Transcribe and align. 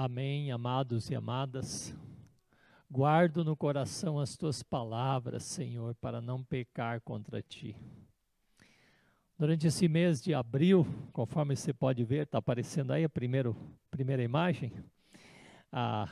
Amém, 0.00 0.52
amados 0.52 1.10
e 1.10 1.16
amadas. 1.16 1.92
Guardo 2.88 3.44
no 3.44 3.56
coração 3.56 4.20
as 4.20 4.36
tuas 4.36 4.62
palavras, 4.62 5.42
Senhor, 5.42 5.92
para 5.96 6.20
não 6.20 6.44
pecar 6.44 7.00
contra 7.00 7.42
ti. 7.42 7.74
Durante 9.36 9.66
esse 9.66 9.88
mês 9.88 10.22
de 10.22 10.32
abril, 10.32 10.86
conforme 11.12 11.56
você 11.56 11.72
pode 11.72 12.04
ver, 12.04 12.26
está 12.26 12.38
aparecendo 12.38 12.92
aí 12.92 13.02
a 13.02 13.08
primeiro, 13.08 13.56
primeira 13.90 14.22
imagem, 14.22 14.72
ah, 15.72 16.06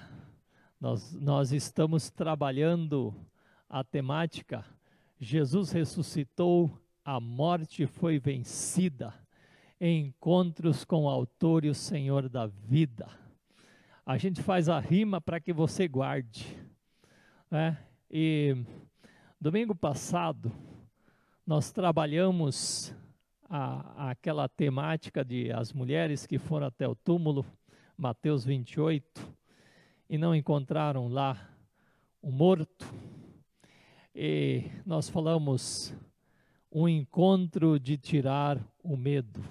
nós, 0.81 1.13
nós 1.13 1.53
estamos 1.53 2.11
trabalhando 2.11 3.15
a 3.69 3.85
temática 3.85 4.65
Jesus 5.21 5.71
ressuscitou, 5.71 6.77
a 7.05 7.21
morte 7.21 7.87
foi 7.87 8.19
vencida, 8.19 9.15
encontros 9.81 10.85
com 10.85 11.05
o 11.05 11.09
Autor 11.09 11.65
e 11.65 11.69
o 11.69 11.75
Senhor 11.75 12.29
da 12.29 12.49
vida 12.49 13.25
a 14.07 14.17
gente 14.17 14.41
faz 14.41 14.69
a 14.69 14.79
rima 14.79 15.21
para 15.21 15.41
que 15.41 15.53
você 15.53 15.89
guarde. 15.89 16.47
Né? 17.51 17.77
E 18.09 18.57
domingo 19.41 19.75
passado, 19.75 20.53
nós 21.45 21.73
trabalhamos 21.73 22.95
a, 23.51 24.11
aquela 24.11 24.49
temática 24.49 25.25
de 25.25 25.51
as 25.51 25.73
mulheres 25.73 26.25
que 26.25 26.39
foram 26.39 26.69
até 26.69 26.87
o 26.87 26.95
túmulo, 26.95 27.45
Mateus 27.99 28.45
28, 28.45 29.29
e 30.09 30.17
não 30.17 30.37
encontraram 30.37 31.09
lá 31.09 31.37
o 32.23 32.31
morto. 32.31 32.87
E 34.15 34.71
nós 34.87 35.09
falamos 35.09 35.93
um 36.71 36.89
encontro 36.89 37.81
de 37.81 37.97
tirar 37.99 38.57
o 38.85 38.97
medo. 38.97 39.43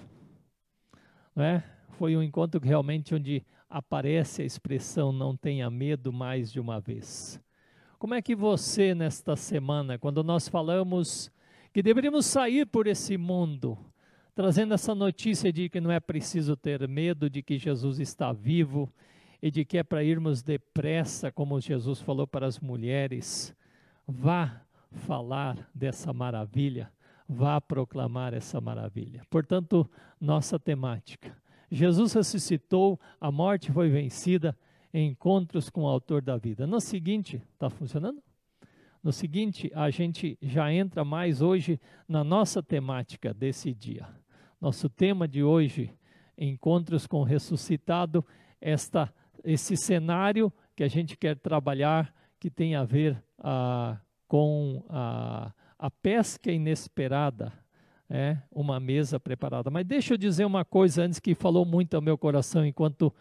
Não 1.34 1.44
é? 1.44 1.62
Foi 1.98 2.16
um 2.16 2.22
encontro 2.22 2.58
realmente 2.58 3.14
onde 3.14 3.44
aparece 3.68 4.42
a 4.42 4.44
expressão 4.44 5.12
não 5.12 5.36
tenha 5.36 5.68
medo 5.70 6.12
mais 6.12 6.52
de 6.52 6.60
uma 6.60 6.80
vez. 6.80 7.40
Como 7.98 8.14
é 8.14 8.22
que 8.22 8.34
você, 8.34 8.94
nesta 8.94 9.36
semana, 9.36 9.98
quando 9.98 10.22
nós 10.22 10.48
falamos 10.48 11.30
que 11.72 11.82
deveríamos 11.82 12.26
sair 12.26 12.66
por 12.66 12.86
esse 12.86 13.16
mundo, 13.16 13.76
trazendo 14.34 14.74
essa 14.74 14.94
notícia 14.94 15.52
de 15.52 15.68
que 15.68 15.80
não 15.80 15.90
é 15.90 15.98
preciso 15.98 16.56
ter 16.56 16.86
medo, 16.86 17.28
de 17.28 17.42
que 17.42 17.58
Jesus 17.58 17.98
está 17.98 18.32
vivo 18.32 18.92
e 19.42 19.50
de 19.50 19.64
que 19.64 19.78
é 19.78 19.82
para 19.82 20.04
irmos 20.04 20.42
depressa, 20.42 21.32
como 21.32 21.60
Jesus 21.60 22.00
falou 22.00 22.26
para 22.26 22.46
as 22.46 22.60
mulheres, 22.60 23.54
vá 24.06 24.62
falar 24.90 25.68
dessa 25.74 26.12
maravilha, 26.12 26.92
vá 27.28 27.60
proclamar 27.60 28.32
essa 28.34 28.60
maravilha. 28.60 29.22
Portanto, 29.28 29.88
nossa 30.20 30.58
temática 30.58 31.36
Jesus 31.70 32.12
ressuscitou, 32.12 33.00
a 33.20 33.30
morte 33.30 33.72
foi 33.72 33.88
vencida, 33.88 34.56
encontros 34.92 35.68
com 35.68 35.82
o 35.82 35.86
autor 35.86 36.22
da 36.22 36.36
vida. 36.36 36.66
No 36.66 36.80
seguinte, 36.80 37.42
está 37.52 37.68
funcionando? 37.68 38.22
No 39.02 39.12
seguinte, 39.12 39.70
a 39.74 39.90
gente 39.90 40.38
já 40.40 40.72
entra 40.72 41.04
mais 41.04 41.40
hoje 41.40 41.80
na 42.08 42.24
nossa 42.24 42.62
temática 42.62 43.32
desse 43.32 43.72
dia. 43.72 44.08
Nosso 44.60 44.88
tema 44.88 45.28
de 45.28 45.42
hoje, 45.42 45.92
encontros 46.36 47.06
com 47.06 47.20
o 47.20 47.24
ressuscitado, 47.24 48.24
esta, 48.60 49.12
esse 49.44 49.76
cenário 49.76 50.52
que 50.74 50.82
a 50.82 50.88
gente 50.88 51.16
quer 51.16 51.36
trabalhar, 51.36 52.12
que 52.40 52.50
tem 52.50 52.74
a 52.74 52.84
ver 52.84 53.22
ah, 53.38 53.98
com 54.26 54.84
a, 54.88 55.52
a 55.78 55.90
pesca 55.90 56.50
inesperada, 56.50 57.52
é, 58.08 58.38
uma 58.50 58.78
mesa 58.78 59.18
preparada. 59.18 59.70
Mas 59.70 59.86
deixa 59.86 60.14
eu 60.14 60.18
dizer 60.18 60.44
uma 60.44 60.64
coisa 60.64 61.02
antes 61.02 61.18
que 61.18 61.34
falou 61.34 61.64
muito 61.64 61.94
ao 61.94 62.02
meu 62.02 62.16
coração 62.16 62.64
enquanto, 62.64 63.12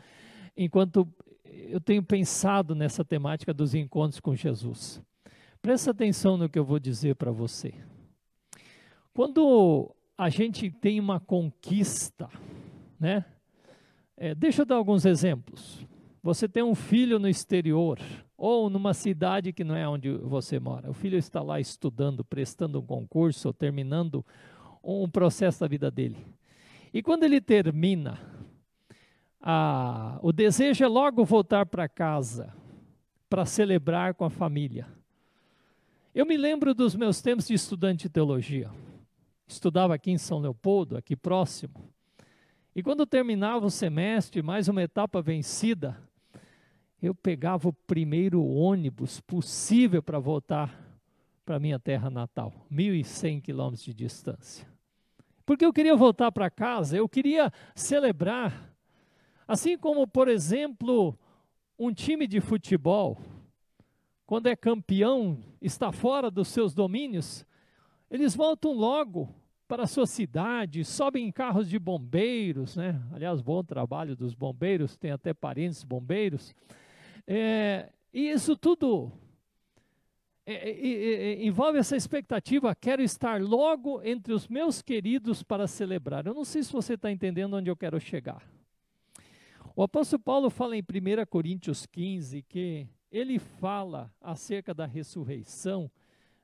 enquanto 0.56 1.08
eu 1.44 1.80
tenho 1.80 2.04
pensado 2.04 2.76
nessa 2.76 3.04
temática 3.04 3.54
dos 3.54 3.74
encontros 3.74 4.20
com 4.20 4.36
Jesus. 4.36 5.02
Presta 5.62 5.92
atenção 5.92 6.38
no 6.38 6.50
que 6.50 6.60
eu 6.60 6.66
vou 6.66 6.80
dizer 6.80 7.16
para 7.16 7.32
você. 7.32 7.74
Quando 9.14 9.92
a 10.18 10.30
gente 10.30 10.70
tem 10.70 11.00
uma 11.00 11.20
conquista, 11.20 12.30
né? 13.00 13.26
É, 14.18 14.34
deixa 14.34 14.62
eu 14.62 14.66
dar 14.66 14.76
alguns 14.76 15.06
exemplos. 15.06 15.86
Você 16.24 16.48
tem 16.48 16.64
um 16.64 16.74
filho 16.74 17.20
no 17.20 17.28
exterior 17.28 18.00
ou 18.38 18.70
numa 18.70 18.94
cidade 18.94 19.54
que 19.54 19.64
não 19.64 19.76
é 19.76 19.88
onde 19.88 20.12
você 20.12 20.60
mora. 20.60 20.90
O 20.90 20.94
filho 20.94 21.18
está 21.18 21.42
lá 21.42 21.60
estudando, 21.60 22.24
prestando 22.24 22.80
um 22.80 22.86
concurso, 22.86 23.50
ou 23.50 23.54
terminando 23.54 24.26
um 24.86 25.10
processo 25.10 25.60
da 25.60 25.68
vida 25.68 25.90
dele. 25.90 26.18
E 26.94 27.02
quando 27.02 27.24
ele 27.24 27.42
termina, 27.42 28.20
a, 29.42 30.20
o 30.22 30.32
desejo 30.32 30.84
é 30.84 30.88
logo 30.88 31.26
voltar 31.26 31.66
para 31.66 31.90
casa 31.90 32.54
para 33.30 33.46
celebrar 33.46 34.14
com 34.14 34.24
a 34.24 34.30
família. 34.30 34.88
Eu 36.14 36.26
me 36.26 36.38
lembro 36.38 36.74
dos 36.74 36.96
meus 36.96 37.22
tempos 37.22 37.48
de 37.48 37.54
estudante 37.54 38.04
de 38.04 38.10
teologia. 38.10 38.72
Estudava 39.48 39.94
aqui 39.94 40.12
em 40.12 40.18
São 40.18 40.40
Leopoldo, 40.40 40.96
aqui 40.96 41.16
próximo. 41.16 41.92
E 42.76 42.82
quando 42.82 43.06
terminava 43.06 43.66
o 43.66 43.72
semestre, 43.72 44.42
mais 44.42 44.68
uma 44.68 44.82
etapa 44.82 45.22
vencida, 45.22 45.98
eu 47.02 47.14
pegava 47.14 47.68
o 47.68 47.74
primeiro 47.74 48.44
ônibus 48.44 49.20
possível 49.20 50.02
para 50.02 50.20
voltar 50.20 50.82
para 51.46 51.60
minha 51.60 51.78
terra 51.78 52.10
natal, 52.10 52.66
1.100 52.72 53.42
quilômetros 53.42 53.84
de 53.84 53.94
distância 53.94 54.75
porque 55.46 55.66
eu 55.66 55.74
queria 55.74 55.96
voltar 55.96 56.32
para 56.32 56.50
casa, 56.50 56.98
eu 56.98 57.08
queria 57.08 57.52
celebrar. 57.76 58.74
Assim 59.48 59.78
como, 59.78 60.08
por 60.08 60.28
exemplo, 60.28 61.18
um 61.78 61.94
time 61.94 62.26
de 62.26 62.42
futebol, 62.42 63.20
quando 64.26 64.48
é 64.48 64.56
campeão, 64.56 65.38
está 65.62 65.92
fora 65.92 66.32
dos 66.32 66.48
seus 66.48 66.74
domínios, 66.74 67.46
eles 68.10 68.36
voltam 68.36 68.74
logo 68.74 69.30
para 69.68 69.84
a 69.84 69.88
sua 69.88 70.06
cidade, 70.06 70.84
sobem 70.84 71.28
em 71.28 71.32
carros 71.32 71.70
de 71.70 71.78
bombeiros, 71.78 72.76
né? 72.76 73.02
Aliás, 73.12 73.42
bom 73.42 73.64
trabalho 73.64 74.16
dos 74.16 74.34
bombeiros, 74.34 74.96
tem 74.98 75.12
até 75.12 75.34
parentes 75.34 75.84
bombeiros. 75.84 76.56
É, 77.28 77.90
e 78.14 78.30
isso 78.30 78.56
tudo 78.56 79.12
é, 80.48 80.54
é, 80.54 81.14
é, 81.32 81.46
envolve 81.46 81.80
essa 81.80 81.98
expectativa, 81.98 82.76
quero 82.76 83.02
estar 83.02 83.42
logo 83.42 84.04
entre 84.04 84.32
os 84.32 84.48
meus 84.48 84.80
queridos 84.80 85.42
para 85.42 85.66
celebrar. 85.66 86.28
Eu 86.28 86.36
não 86.36 86.46
sei 86.46 86.62
se 86.62 86.72
você 86.72 86.94
está 86.94 87.12
entendendo 87.12 87.56
onde 87.56 87.70
eu 87.70 87.76
quero 87.76 88.00
chegar. 88.00 88.48
O 89.76 89.82
apóstolo 89.82 90.22
Paulo 90.22 90.50
fala 90.52 90.78
em 90.78 90.82
1 90.82 91.26
Coríntios 91.28 91.88
15 91.88 92.44
que 92.44 92.88
ele 93.12 93.40
fala 93.40 94.14
acerca 94.22 94.72
da 94.72 94.86
ressurreição, 94.86 95.90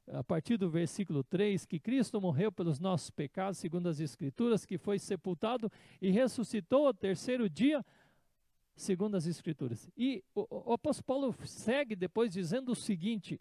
a 0.08 0.24
partir 0.24 0.58
do 0.58 0.70
versículo 0.70 1.24
3, 1.24 1.66
que 1.66 1.80
Cristo 1.80 2.20
morreu 2.20 2.52
pelos 2.52 2.80
nossos 2.80 3.12
pecados, 3.12 3.60
segundo 3.60 3.88
as 3.88 4.00
Escrituras, 4.00 4.66
que 4.66 4.78
foi 4.78 4.98
sepultado 4.98 5.72
e 6.02 6.10
ressuscitou 6.10 6.88
ao 6.88 6.94
terceiro 6.94 7.48
dia, 7.48 7.86
segundo 8.76 9.16
as 9.16 9.28
Escrituras. 9.28 9.88
E 9.96 10.24
o, 10.34 10.72
o 10.72 10.74
apóstolo 10.74 11.06
Paulo 11.06 11.36
segue 11.46 11.96
depois 11.96 12.34
dizendo 12.34 12.72
o 12.72 12.76
seguinte: 12.76 13.40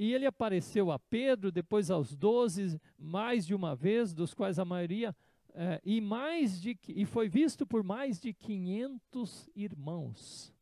e 0.00 0.14
ele 0.14 0.24
apareceu 0.24 0.90
a 0.90 0.98
Pedro, 0.98 1.52
depois 1.52 1.90
aos 1.90 2.16
doze, 2.16 2.80
mais 2.98 3.46
de 3.46 3.54
uma 3.54 3.76
vez, 3.76 4.14
dos 4.14 4.32
quais 4.32 4.58
a 4.58 4.64
maioria, 4.64 5.14
é, 5.52 5.78
e, 5.84 6.00
mais 6.00 6.58
de, 6.58 6.74
e 6.88 7.04
foi 7.04 7.28
visto 7.28 7.66
por 7.66 7.82
mais 7.82 8.18
de 8.18 8.32
500 8.32 9.50
irmãos. 9.54 10.54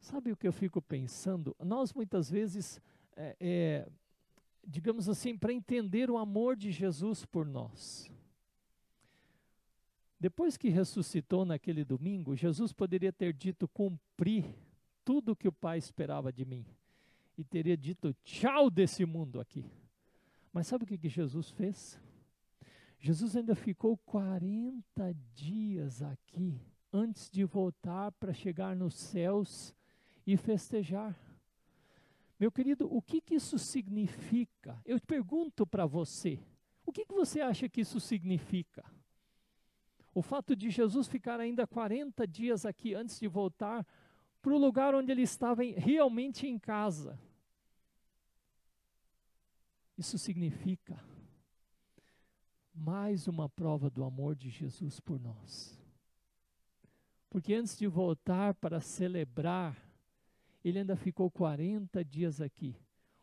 Sabe 0.00 0.32
o 0.32 0.36
que 0.38 0.48
eu 0.48 0.52
fico 0.54 0.80
pensando? 0.80 1.54
Nós 1.62 1.92
muitas 1.92 2.30
vezes, 2.30 2.80
é, 3.14 3.36
é, 3.38 3.88
digamos 4.66 5.06
assim, 5.06 5.36
para 5.36 5.52
entender 5.52 6.10
o 6.10 6.16
amor 6.16 6.56
de 6.56 6.70
Jesus 6.70 7.26
por 7.26 7.44
nós. 7.44 8.10
Depois 10.18 10.56
que 10.56 10.70
ressuscitou 10.70 11.44
naquele 11.44 11.84
domingo, 11.84 12.34
Jesus 12.34 12.72
poderia 12.72 13.12
ter 13.12 13.34
dito: 13.34 13.68
cumpri 13.68 14.46
tudo 15.04 15.32
o 15.32 15.36
que 15.36 15.46
o 15.46 15.52
Pai 15.52 15.76
esperava 15.76 16.32
de 16.32 16.46
mim 16.46 16.64
e 17.38 17.44
teria 17.44 17.76
dito 17.76 18.12
tchau 18.24 18.68
desse 18.68 19.06
mundo 19.06 19.40
aqui. 19.40 19.64
Mas 20.52 20.66
sabe 20.66 20.82
o 20.82 20.86
que, 20.86 20.98
que 20.98 21.08
Jesus 21.08 21.50
fez? 21.50 22.00
Jesus 22.98 23.36
ainda 23.36 23.54
ficou 23.54 23.96
40 23.98 25.14
dias 25.32 26.02
aqui 26.02 26.60
antes 26.92 27.30
de 27.30 27.44
voltar 27.44 28.10
para 28.12 28.32
chegar 28.32 28.74
nos 28.74 28.94
céus 28.96 29.72
e 30.26 30.36
festejar. 30.36 31.16
Meu 32.40 32.50
querido, 32.50 32.92
o 32.92 33.00
que, 33.00 33.20
que 33.20 33.36
isso 33.36 33.56
significa? 33.56 34.80
Eu 34.84 35.00
pergunto 35.00 35.64
para 35.64 35.86
você, 35.86 36.40
o 36.84 36.90
que, 36.90 37.04
que 37.04 37.14
você 37.14 37.40
acha 37.40 37.68
que 37.68 37.82
isso 37.82 38.00
significa? 38.00 38.84
O 40.12 40.22
fato 40.22 40.56
de 40.56 40.70
Jesus 40.70 41.06
ficar 41.06 41.38
ainda 41.38 41.68
40 41.68 42.26
dias 42.26 42.66
aqui 42.66 42.94
antes 42.94 43.20
de 43.20 43.28
voltar 43.28 43.86
para 44.42 44.52
o 44.52 44.58
lugar 44.58 44.94
onde 44.94 45.12
ele 45.12 45.22
estava 45.22 45.64
em, 45.64 45.72
realmente 45.72 46.48
em 46.48 46.58
casa. 46.58 47.18
Isso 49.98 50.16
significa 50.16 50.96
mais 52.72 53.26
uma 53.26 53.48
prova 53.48 53.90
do 53.90 54.04
amor 54.04 54.36
de 54.36 54.48
Jesus 54.48 55.00
por 55.00 55.18
nós. 55.18 55.76
Porque 57.28 57.52
antes 57.52 57.76
de 57.76 57.88
voltar 57.88 58.54
para 58.54 58.80
celebrar, 58.80 59.76
ele 60.64 60.78
ainda 60.78 60.94
ficou 60.94 61.28
40 61.28 62.04
dias 62.04 62.40
aqui, 62.40 62.76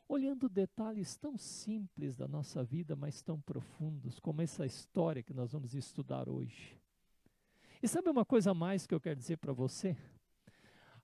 olhando 0.05 0.49
detalhes 0.49 1.15
tão 1.15 1.37
simples 1.37 2.17
da 2.17 2.27
nossa 2.27 2.61
vida, 2.61 2.93
mas 2.93 3.21
tão 3.21 3.39
profundos, 3.39 4.19
como 4.19 4.41
essa 4.41 4.65
história 4.65 5.23
que 5.23 5.33
nós 5.33 5.53
vamos 5.53 5.73
estudar 5.73 6.27
hoje. 6.27 6.77
E 7.81 7.87
sabe 7.87 8.09
uma 8.09 8.25
coisa 8.25 8.53
mais 8.53 8.85
que 8.85 8.93
eu 8.93 8.99
quero 8.99 9.15
dizer 9.15 9.37
para 9.37 9.53
você? 9.53 9.95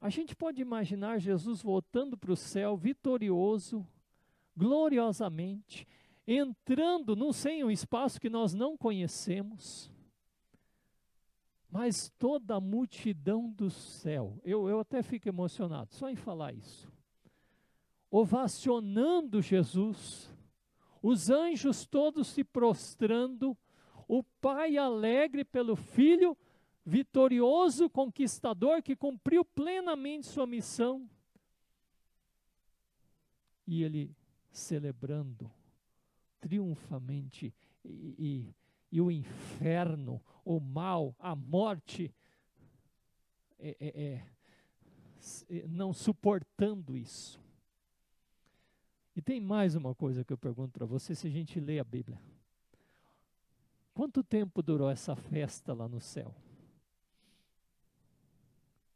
A 0.02 0.10
gente 0.10 0.36
pode 0.36 0.62
imaginar 0.62 1.20
Jesus 1.20 1.62
voltando 1.62 2.18
para 2.18 2.34
o 2.34 2.36
céu 2.36 2.76
vitorioso, 2.76 3.88
gloriosamente, 4.56 5.88
entrando 6.28 7.16
não 7.16 7.34
sei 7.34 7.64
um 7.64 7.72
espaço 7.72 8.20
que 8.20 8.30
nós 8.30 8.54
não 8.54 8.78
conhecemos, 8.78 9.92
mas 11.70 12.10
toda 12.20 12.56
a 12.56 12.62
multidão 12.62 13.50
do 13.50 13.70
céu, 13.70 14.40
eu, 14.44 14.68
eu 14.68 14.80
até 14.80 15.02
fico 15.02 15.30
emocionado 15.30 15.94
só 15.94 16.10
em 16.10 16.16
falar 16.16 16.54
isso, 16.54 16.92
ovacionando 18.10 19.42
Jesus, 19.42 20.30
os 21.02 21.30
anjos 21.30 21.86
todos 21.86 22.28
se 22.28 22.44
prostrando, 22.44 23.58
o 24.08 24.22
Pai 24.22 24.78
alegre 24.78 25.46
pelo 25.46 25.76
Filho, 25.76 26.38
vitorioso 26.86 27.90
conquistador 27.90 28.82
que 28.82 28.96
cumpriu 28.96 29.46
plenamente 29.46 30.28
sua 30.28 30.46
missão, 30.46 31.10
e 33.66 33.84
ele 33.84 34.14
celebrando 34.52 35.52
triunfamente 36.40 37.54
e, 37.84 38.16
e, 38.18 38.56
e 38.92 39.02
o 39.02 39.10
inferno, 39.10 40.22
o 40.44 40.60
mal, 40.60 41.16
a 41.20 41.36
morte, 41.36 42.14
é, 43.60 43.78
é, 43.80 44.26
é, 45.50 45.68
não 45.68 45.94
suportando 45.94 46.98
isso. 46.98 47.40
E 49.16 49.22
tem 49.22 49.40
mais 49.40 49.76
uma 49.76 49.94
coisa 49.94 50.24
que 50.24 50.34
eu 50.34 50.38
pergunto 50.38 50.72
para 50.72 50.86
você, 50.86 51.14
se 51.14 51.28
a 51.28 51.30
gente 51.30 51.60
lê 51.60 51.80
a 51.80 51.84
Bíblia. 51.84 52.20
Quanto 53.94 54.24
tempo 54.24 54.62
durou 54.62 54.90
essa 54.90 55.16
festa 55.16 55.74
lá 55.74 55.88
no 55.88 56.00
céu? 56.00 56.34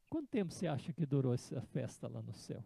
Quanto 0.10 0.30
tempo 0.30 0.54
você 0.54 0.68
acha 0.68 0.94
que 0.94 1.06
durou 1.06 1.34
essa 1.34 1.62
festa 1.62 2.08
lá 2.08 2.22
no 2.22 2.34
céu? 2.34 2.64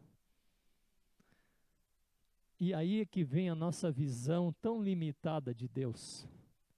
E 2.59 2.73
aí 2.73 2.99
é 2.99 3.05
que 3.05 3.23
vem 3.23 3.49
a 3.49 3.55
nossa 3.55 3.89
visão 3.89 4.53
tão 4.61 4.83
limitada 4.83 5.55
de 5.55 5.67
Deus. 5.67 6.27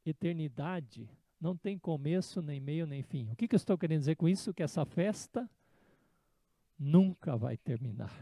Eternidade 0.05 1.09
não 1.39 1.57
tem 1.57 1.77
começo, 1.79 2.39
nem 2.39 2.59
meio, 2.59 2.85
nem 2.85 3.01
fim. 3.01 3.31
O 3.31 3.35
que, 3.35 3.47
que 3.47 3.55
eu 3.55 3.57
estou 3.57 3.75
querendo 3.75 4.01
dizer 4.01 4.15
com 4.15 4.29
isso? 4.29 4.53
Que 4.53 4.61
essa 4.61 4.85
festa 4.85 5.49
nunca 6.77 7.35
vai 7.35 7.57
terminar. 7.57 8.13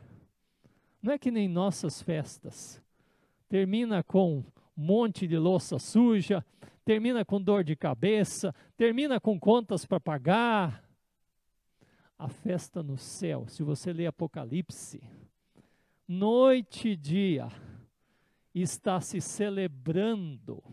Não 1.01 1.11
é 1.11 1.19
que 1.19 1.29
nem 1.29 1.49
nossas 1.49 2.01
festas. 2.01 2.81
Termina 3.49 4.01
com 4.03 4.37
um 4.37 4.43
monte 4.77 5.27
de 5.27 5.37
louça 5.37 5.77
suja, 5.79 6.45
termina 6.85 7.25
com 7.25 7.41
dor 7.41 7.63
de 7.65 7.75
cabeça, 7.75 8.55
termina 8.77 9.19
com 9.19 9.37
contas 9.37 9.85
para 9.85 9.99
pagar. 9.99 10.83
A 12.17 12.29
festa 12.29 12.81
no 12.81 12.97
céu, 12.97 13.47
se 13.47 13.63
você 13.63 13.91
ler 13.91 14.07
Apocalipse, 14.07 15.01
noite 16.09 16.89
e 16.89 16.95
dia, 16.95 17.49
está 18.53 18.99
se 18.99 19.21
celebrando 19.21 20.63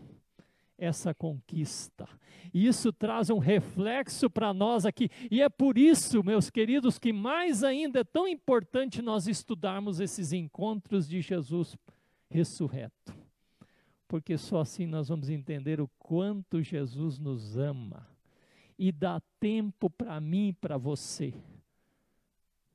essa 0.75 1.13
conquista. 1.13 2.09
E 2.51 2.65
isso 2.65 2.91
traz 2.91 3.29
um 3.29 3.37
reflexo 3.37 4.31
para 4.31 4.51
nós 4.51 4.83
aqui. 4.83 5.11
E 5.29 5.39
é 5.39 5.47
por 5.47 5.77
isso, 5.77 6.23
meus 6.23 6.49
queridos, 6.49 6.97
que 6.97 7.13
mais 7.13 7.63
ainda 7.63 7.99
é 7.99 8.03
tão 8.03 8.27
importante 8.27 8.99
nós 8.99 9.27
estudarmos 9.27 9.99
esses 9.99 10.33
encontros 10.33 11.07
de 11.07 11.21
Jesus 11.21 11.77
ressurreto. 12.29 13.13
Porque 14.07 14.37
só 14.39 14.61
assim 14.61 14.87
nós 14.87 15.09
vamos 15.09 15.29
entender 15.29 15.79
o 15.79 15.89
quanto 15.99 16.63
Jesus 16.63 17.19
nos 17.19 17.57
ama. 17.57 18.07
E 18.79 18.91
dá 18.91 19.21
tempo 19.39 19.87
para 19.87 20.19
mim 20.19 20.47
e 20.47 20.53
para 20.53 20.77
você. 20.77 21.33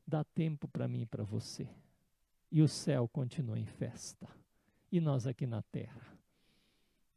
Dá 0.07 0.23
tempo 0.23 0.69
para 0.69 0.87
mim 0.87 1.03
e 1.03 1.07
para 1.07 1.25
você 1.25 1.67
e 2.53 2.61
o 2.61 2.69
céu 2.69 3.09
continua 3.09 3.59
em 3.59 3.65
festa. 3.65 4.29
E 4.93 5.01
nós 5.01 5.27
aqui 5.27 5.47
na 5.47 5.63
terra 5.63 6.07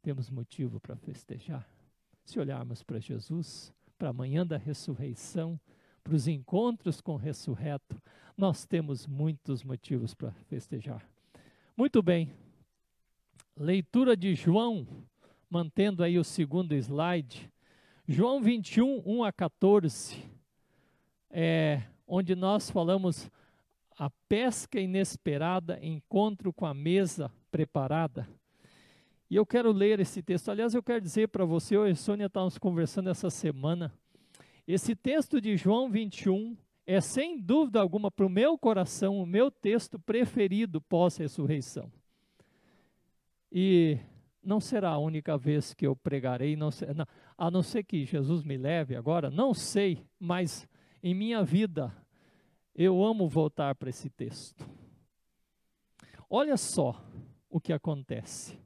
temos 0.00 0.30
motivo 0.30 0.80
para 0.80 0.96
festejar. 0.96 1.68
Se 2.24 2.40
olharmos 2.40 2.82
para 2.82 2.98
Jesus, 2.98 3.72
para 3.98 4.08
a 4.08 4.12
manhã 4.14 4.46
da 4.46 4.56
ressurreição, 4.56 5.60
para 6.02 6.14
os 6.14 6.26
encontros 6.26 7.02
com 7.02 7.12
o 7.14 7.18
ressurreto, 7.18 8.00
nós 8.34 8.64
temos 8.64 9.06
muitos 9.06 9.62
motivos 9.62 10.14
para 10.14 10.32
festejar. 10.48 11.06
Muito 11.76 12.02
bem. 12.02 12.32
Leitura 13.54 14.16
de 14.16 14.34
João, 14.34 14.86
mantendo 15.50 16.02
aí 16.02 16.18
o 16.18 16.24
segundo 16.24 16.74
slide. 16.74 17.52
João 18.08 18.40
21, 18.40 19.02
1 19.04 19.24
a 19.24 19.32
14, 19.32 20.24
é, 21.30 21.82
onde 22.06 22.34
nós 22.34 22.70
falamos 22.70 23.30
a 23.96 24.10
pesca 24.28 24.78
inesperada, 24.78 25.78
encontro 25.82 26.52
com 26.52 26.66
a 26.66 26.74
mesa 26.74 27.32
preparada. 27.50 28.28
E 29.30 29.36
eu 29.36 29.46
quero 29.46 29.72
ler 29.72 30.00
esse 30.00 30.22
texto. 30.22 30.50
Aliás, 30.50 30.74
eu 30.74 30.82
quero 30.82 31.00
dizer 31.00 31.28
para 31.28 31.44
você, 31.44 31.76
eu 31.76 31.86
e 31.86 31.96
Sônia 31.96 32.26
estávamos 32.26 32.58
conversando 32.58 33.10
essa 33.10 33.30
semana. 33.30 33.92
Esse 34.68 34.94
texto 34.94 35.40
de 35.40 35.56
João 35.56 35.90
21 35.90 36.56
é, 36.86 37.00
sem 37.00 37.40
dúvida 37.40 37.80
alguma, 37.80 38.10
para 38.10 38.24
o 38.24 38.30
meu 38.30 38.56
coração, 38.56 39.18
o 39.18 39.26
meu 39.26 39.50
texto 39.50 39.98
preferido 39.98 40.80
pós-ressurreição. 40.80 41.90
E 43.50 43.98
não 44.42 44.60
será 44.60 44.90
a 44.90 44.98
única 44.98 45.36
vez 45.36 45.74
que 45.74 45.86
eu 45.86 45.96
pregarei, 45.96 46.54
não, 46.54 46.70
a 47.36 47.50
não 47.50 47.62
ser 47.62 47.82
que 47.82 48.04
Jesus 48.04 48.44
me 48.44 48.56
leve 48.56 48.94
agora, 48.94 49.28
não 49.30 49.52
sei, 49.52 50.06
mas 50.20 50.68
em 51.02 51.12
minha 51.12 51.42
vida 51.42 51.92
eu 52.84 53.02
amo 53.02 53.26
voltar 53.28 53.74
para 53.74 53.88
esse 53.88 54.10
texto. 54.10 54.68
Olha 56.28 56.56
só 56.56 57.02
o 57.48 57.58
que 57.58 57.72
acontece. 57.72 58.58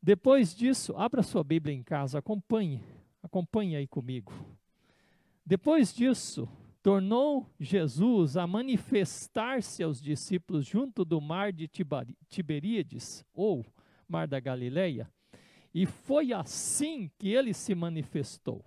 Depois 0.00 0.54
disso, 0.54 0.94
abra 0.96 1.22
sua 1.22 1.42
Bíblia 1.42 1.74
em 1.74 1.82
casa, 1.82 2.18
acompanhe, 2.18 2.82
acompanhe 3.22 3.76
aí 3.76 3.86
comigo. 3.86 4.32
Depois 5.44 5.92
disso, 5.92 6.48
tornou 6.82 7.46
Jesus 7.58 8.36
a 8.36 8.46
manifestar-se 8.46 9.82
aos 9.82 10.00
discípulos 10.00 10.64
junto 10.64 11.04
do 11.04 11.20
mar 11.20 11.52
de 11.52 11.68
Tiberíades, 12.28 13.24
ou 13.32 13.64
mar 14.08 14.28
da 14.28 14.38
Galileia, 14.38 15.10
e 15.74 15.86
foi 15.86 16.32
assim 16.32 17.10
que 17.18 17.30
ele 17.30 17.54
se 17.54 17.74
manifestou. 17.74 18.64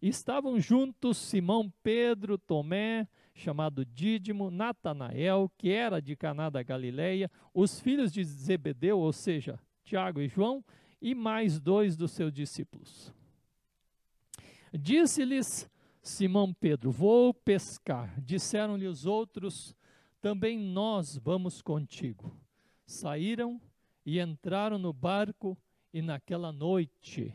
Estavam 0.00 0.58
juntos 0.58 1.16
Simão 1.16 1.72
Pedro, 1.82 2.36
Tomé, 2.36 3.06
chamado 3.34 3.84
Dídimo, 3.84 4.50
Natanael, 4.50 5.50
que 5.56 5.70
era 5.70 6.00
de 6.00 6.14
Caná 6.14 6.50
da 6.50 6.62
Galileia, 6.62 7.30
os 7.54 7.80
filhos 7.80 8.12
de 8.12 8.22
Zebedeu, 8.24 8.98
ou 8.98 9.12
seja, 9.12 9.58
Tiago 9.84 10.20
e 10.20 10.28
João, 10.28 10.64
e 11.00 11.14
mais 11.14 11.58
dois 11.58 11.96
dos 11.96 12.12
seus 12.12 12.32
discípulos. 12.32 13.12
Disse-lhes 14.72 15.68
Simão 16.02 16.52
Pedro: 16.52 16.90
Vou 16.90 17.32
pescar. 17.32 18.20
Disseram-lhe 18.20 18.86
os 18.86 19.06
outros: 19.06 19.74
Também 20.20 20.58
nós 20.58 21.16
vamos 21.16 21.60
contigo. 21.60 22.36
Saíram 22.86 23.60
e 24.04 24.20
entraram 24.20 24.78
no 24.78 24.92
barco, 24.92 25.56
e 25.92 26.00
naquela 26.00 26.50
noite 26.50 27.34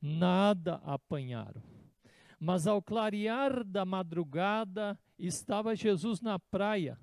nada 0.00 0.76
apanharam. 0.84 1.62
Mas 2.40 2.66
ao 2.66 2.82
clarear 2.82 3.62
da 3.62 3.84
madrugada, 3.84 4.98
estava 5.26 5.76
Jesus 5.76 6.20
na 6.20 6.38
praia. 6.38 6.98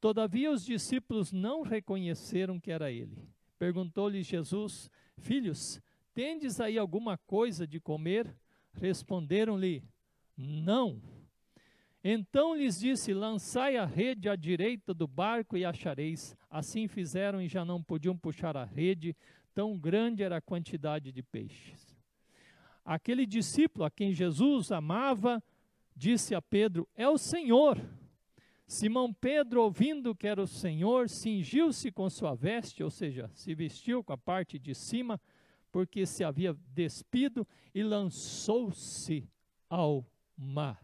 Todavia 0.00 0.50
os 0.50 0.64
discípulos 0.64 1.32
não 1.32 1.62
reconheceram 1.62 2.60
que 2.60 2.70
era 2.70 2.90
ele. 2.90 3.28
Perguntou-lhe 3.58 4.22
Jesus: 4.22 4.90
Filhos, 5.16 5.80
tendes 6.12 6.60
aí 6.60 6.76
alguma 6.76 7.16
coisa 7.16 7.66
de 7.66 7.80
comer? 7.80 8.34
Responderam-lhe: 8.72 9.82
Não. 10.36 11.00
Então 12.02 12.54
lhes 12.54 12.80
disse: 12.80 13.14
Lançai 13.14 13.76
a 13.76 13.86
rede 13.86 14.28
à 14.28 14.36
direita 14.36 14.92
do 14.92 15.06
barco 15.06 15.56
e 15.56 15.64
achareis. 15.64 16.36
Assim 16.50 16.86
fizeram 16.86 17.40
e 17.40 17.48
já 17.48 17.64
não 17.64 17.82
podiam 17.82 18.16
puxar 18.16 18.56
a 18.56 18.64
rede, 18.64 19.16
tão 19.54 19.78
grande 19.78 20.22
era 20.22 20.36
a 20.36 20.42
quantidade 20.42 21.10
de 21.10 21.22
peixes. 21.22 21.96
Aquele 22.84 23.24
discípulo 23.24 23.86
a 23.86 23.90
quem 23.90 24.12
Jesus 24.12 24.70
amava 24.70 25.42
disse 25.94 26.34
a 26.34 26.42
Pedro: 26.42 26.88
É 26.94 27.08
o 27.08 27.18
Senhor. 27.18 27.80
Simão 28.66 29.12
Pedro, 29.12 29.62
ouvindo 29.62 30.14
que 30.14 30.26
era 30.26 30.42
o 30.42 30.46
Senhor, 30.46 31.08
cingiu-se 31.08 31.92
com 31.92 32.08
sua 32.08 32.34
veste, 32.34 32.82
ou 32.82 32.90
seja, 32.90 33.30
se 33.34 33.54
vestiu 33.54 34.02
com 34.02 34.12
a 34.12 34.18
parte 34.18 34.58
de 34.58 34.74
cima, 34.74 35.20
porque 35.70 36.06
se 36.06 36.24
havia 36.24 36.56
despido, 36.72 37.46
e 37.74 37.82
lançou-se 37.82 39.28
ao 39.68 40.06
mar. 40.36 40.82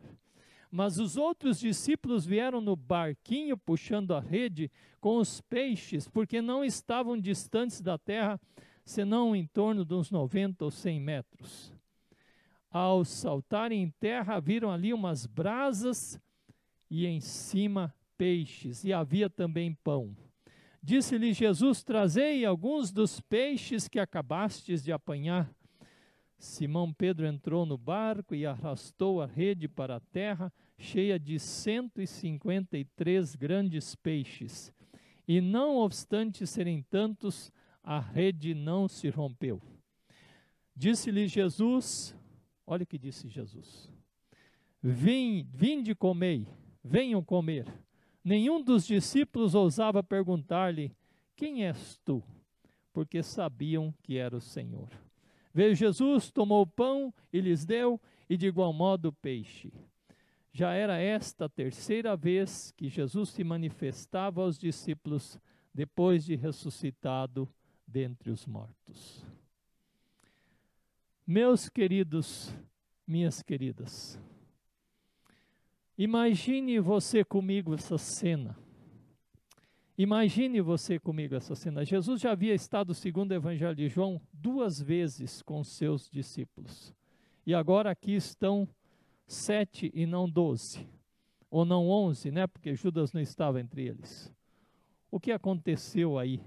Mas 0.71 0.99
os 0.99 1.17
outros 1.17 1.59
discípulos 1.59 2.25
vieram 2.25 2.61
no 2.61 2.77
barquinho 2.77 3.57
puxando 3.57 4.15
a 4.15 4.21
rede 4.21 4.71
com 5.01 5.17
os 5.17 5.41
peixes, 5.41 6.07
porque 6.07 6.41
não 6.41 6.63
estavam 6.63 7.19
distantes 7.19 7.81
da 7.81 7.99
terra, 7.99 8.41
senão 8.85 9.35
em 9.35 9.47
torno 9.47 9.85
de 9.85 9.95
uns 9.95 10.11
90 10.11 10.65
ou 10.65 10.71
100 10.71 11.01
metros. 11.01 11.80
Ao 12.71 13.05
saltarem 13.05 13.83
em 13.83 13.91
terra, 13.91 14.39
viram 14.39 14.71
ali 14.71 14.95
umas 14.95 15.27
brasas 15.27 16.21
e 16.89 17.05
em 17.05 17.21
cima 17.21 17.93
peixes, 18.17 18.85
e 18.85 18.93
havia 18.93 19.29
também 19.29 19.75
pão. 19.83 20.17
Disse-lhe 20.83 21.33
Jesus: 21.33 21.83
Trazei 21.83 22.45
alguns 22.45 22.93
dos 22.93 23.21
peixes 23.21 23.89
que 23.89 23.99
acabastes 23.99 24.85
de 24.85 24.93
apanhar. 24.93 25.53
Simão 26.39 26.93
Pedro 26.93 27.27
entrou 27.27 27.67
no 27.67 27.77
barco 27.77 28.35
e 28.35 28.47
arrastou 28.47 29.21
a 29.21 29.27
rede 29.27 29.69
para 29.69 29.97
a 29.97 30.01
terra, 30.01 30.53
cheia 30.79 31.19
de 31.19 31.39
153 31.39 33.35
grandes 33.35 33.95
peixes. 33.95 34.73
E 35.29 35.41
não 35.41 35.77
obstante 35.77 36.47
serem 36.47 36.83
tantos, 36.83 37.53
a 37.83 37.99
rede 38.01 38.55
não 38.55 38.89
se 38.89 39.11
rompeu. 39.11 39.61
Disse-lhe 40.75 41.27
Jesus: 41.27 42.17
Olha 42.71 42.85
o 42.85 42.87
que 42.87 42.97
disse 42.97 43.29
Jesus: 43.29 43.91
Vim, 44.81 45.45
vinde 45.53 45.93
comei, 45.93 46.47
venham 46.85 47.21
comer. 47.21 47.67
Nenhum 48.23 48.63
dos 48.63 48.87
discípulos 48.87 49.57
ousava 49.57 50.05
perguntar-lhe: 50.05 50.95
Quem 51.35 51.67
és 51.67 51.99
tu? 52.05 52.23
Porque 52.93 53.25
sabiam 53.25 53.93
que 54.05 54.19
era 54.19 54.37
o 54.37 54.41
Senhor. 54.41 54.89
Veio 55.53 55.75
Jesus, 55.75 56.31
tomou 56.31 56.63
o 56.63 56.67
pão 56.67 57.13
e 57.33 57.41
lhes 57.41 57.65
deu, 57.65 58.01
e 58.29 58.37
de 58.37 58.47
igual 58.47 58.73
modo 58.73 59.09
o 59.09 59.13
peixe. 59.13 59.73
Já 60.53 60.73
era 60.73 60.97
esta 60.97 61.47
a 61.47 61.49
terceira 61.49 62.17
vez 62.17 62.73
que 62.77 62.89
Jesus 62.89 63.31
se 63.31 63.43
manifestava 63.43 64.43
aos 64.43 64.57
discípulos 64.57 65.41
depois 65.75 66.25
de 66.25 66.37
ressuscitado 66.37 67.53
dentre 67.85 68.31
os 68.31 68.47
mortos. 68.47 69.27
Meus 71.33 71.69
queridos, 71.69 72.53
minhas 73.07 73.41
queridas, 73.41 74.21
imagine 75.97 76.81
você 76.81 77.23
comigo 77.23 77.73
essa 77.73 77.97
cena. 77.97 78.59
Imagine 79.97 80.61
você 80.61 80.99
comigo 80.99 81.37
essa 81.37 81.55
cena. 81.55 81.85
Jesus 81.85 82.21
já 82.21 82.33
havia 82.33 82.53
estado, 82.53 82.93
segundo 82.93 83.31
o 83.31 83.35
Evangelho 83.35 83.77
de 83.77 83.89
João, 83.89 84.21
duas 84.33 84.81
vezes 84.81 85.41
com 85.41 85.63
seus 85.63 86.11
discípulos. 86.11 86.93
E 87.47 87.55
agora 87.55 87.93
aqui 87.93 88.17
estão 88.17 88.69
sete 89.25 89.89
e 89.95 90.07
não 90.07 90.29
doze. 90.29 90.85
Ou 91.49 91.65
não 91.65 91.89
onze, 91.89 92.33
né? 92.33 92.49
Porque 92.49 92.75
Judas 92.75 93.13
não 93.13 93.21
estava 93.21 93.61
entre 93.61 93.87
eles. 93.87 94.35
O 95.09 95.21
que 95.21 95.31
aconteceu 95.31 96.19
aí? 96.19 96.43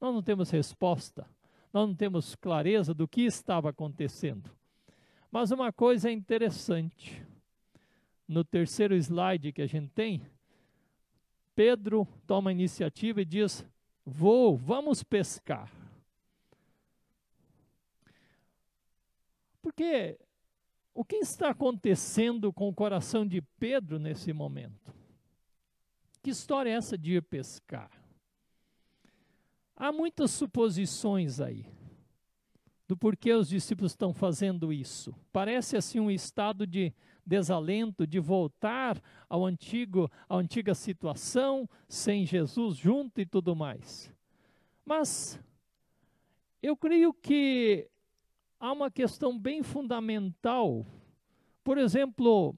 Nós 0.00 0.14
não 0.14 0.22
temos 0.22 0.48
resposta. 0.48 1.26
Nós 1.72 1.88
não 1.88 1.94
temos 1.94 2.34
clareza 2.34 2.94
do 2.94 3.06
que 3.06 3.22
estava 3.22 3.70
acontecendo. 3.70 4.50
Mas 5.30 5.50
uma 5.50 5.72
coisa 5.72 6.08
é 6.08 6.12
interessante. 6.12 7.24
No 8.26 8.44
terceiro 8.44 8.94
slide 8.94 9.52
que 9.52 9.62
a 9.62 9.66
gente 9.66 9.90
tem, 9.90 10.22
Pedro 11.54 12.06
toma 12.26 12.50
a 12.50 12.52
iniciativa 12.52 13.20
e 13.20 13.24
diz: 13.24 13.64
Vou, 14.04 14.56
vamos 14.56 15.02
pescar. 15.02 15.70
Porque 19.60 20.18
o 20.94 21.04
que 21.04 21.16
está 21.16 21.50
acontecendo 21.50 22.52
com 22.52 22.68
o 22.68 22.74
coração 22.74 23.26
de 23.26 23.40
Pedro 23.58 23.98
nesse 23.98 24.32
momento? 24.32 24.94
Que 26.22 26.30
história 26.30 26.70
é 26.70 26.74
essa 26.74 26.96
de 26.96 27.14
ir 27.14 27.22
pescar? 27.22 27.90
Há 29.80 29.92
muitas 29.92 30.32
suposições 30.32 31.40
aí 31.40 31.64
do 32.88 32.96
porquê 32.96 33.32
os 33.32 33.48
discípulos 33.48 33.92
estão 33.92 34.12
fazendo 34.12 34.72
isso. 34.72 35.14
Parece 35.32 35.76
assim 35.76 36.00
um 36.00 36.10
estado 36.10 36.66
de 36.66 36.92
desalento 37.24 38.04
de 38.04 38.18
voltar 38.18 39.00
ao 39.28 39.46
antigo, 39.46 40.10
à 40.28 40.34
antiga 40.34 40.74
situação, 40.74 41.68
sem 41.86 42.26
Jesus 42.26 42.76
junto 42.76 43.20
e 43.20 43.26
tudo 43.26 43.54
mais. 43.54 44.12
Mas 44.84 45.38
eu 46.60 46.76
creio 46.76 47.14
que 47.14 47.88
há 48.58 48.72
uma 48.72 48.90
questão 48.90 49.38
bem 49.38 49.62
fundamental. 49.62 50.84
Por 51.62 51.78
exemplo, 51.78 52.52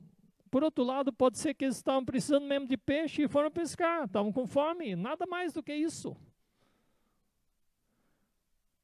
por 0.51 0.65
outro 0.65 0.85
lado, 0.85 1.13
pode 1.13 1.37
ser 1.37 1.53
que 1.53 1.67
eles 1.67 1.77
estavam 1.77 2.03
precisando 2.03 2.47
mesmo 2.47 2.67
de 2.67 2.79
peixe 2.79 3.25
e 3.25 3.29
foram 3.29 3.51
pescar, 3.51 4.05
estavam 4.05 4.33
com 4.33 4.47
fome, 4.47 4.97
nada 4.97 5.27
mais 5.27 5.53
do 5.53 5.63
que 5.63 5.75
isso. 5.75 6.17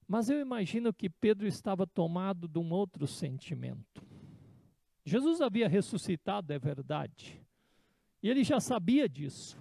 Mas 0.06 0.30
eu 0.30 0.40
imagino 0.40 0.92
que 0.92 1.10
Pedro 1.10 1.46
estava 1.46 1.86
tomado 1.86 2.46
de 2.46 2.58
um 2.58 2.70
outro 2.70 3.06
sentimento. 3.06 4.04
Jesus 5.04 5.40
havia 5.40 5.68
ressuscitado, 5.68 6.52
é 6.52 6.58
verdade. 6.58 7.40
E 8.22 8.28
ele 8.28 8.44
já 8.44 8.60
sabia 8.60 9.08
disso. 9.08 9.60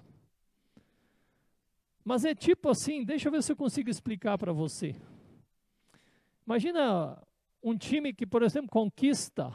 Mas 2.04 2.24
é 2.24 2.36
tipo 2.36 2.70
assim, 2.70 3.04
deixa 3.04 3.28
eu 3.28 3.32
ver 3.32 3.42
se 3.42 3.52
eu 3.52 3.56
consigo 3.56 3.90
explicar 3.90 4.38
para 4.38 4.54
você. 4.54 4.96
Imagina 6.46 7.20
um 7.64 7.76
time 7.76 8.14
que, 8.14 8.28
por 8.28 8.44
exemplo, 8.44 8.70
conquista 8.70 9.52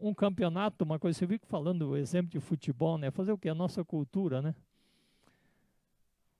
um 0.00 0.14
campeonato, 0.14 0.82
uma 0.82 0.98
coisa, 0.98 1.18
você 1.18 1.26
viu 1.26 1.38
falando 1.42 1.90
o 1.90 1.96
exemplo 1.96 2.30
de 2.30 2.40
futebol, 2.40 2.96
né? 2.96 3.10
Fazer 3.10 3.32
o 3.32 3.38
que? 3.38 3.50
A 3.50 3.54
nossa 3.54 3.84
cultura, 3.84 4.40
né? 4.40 4.54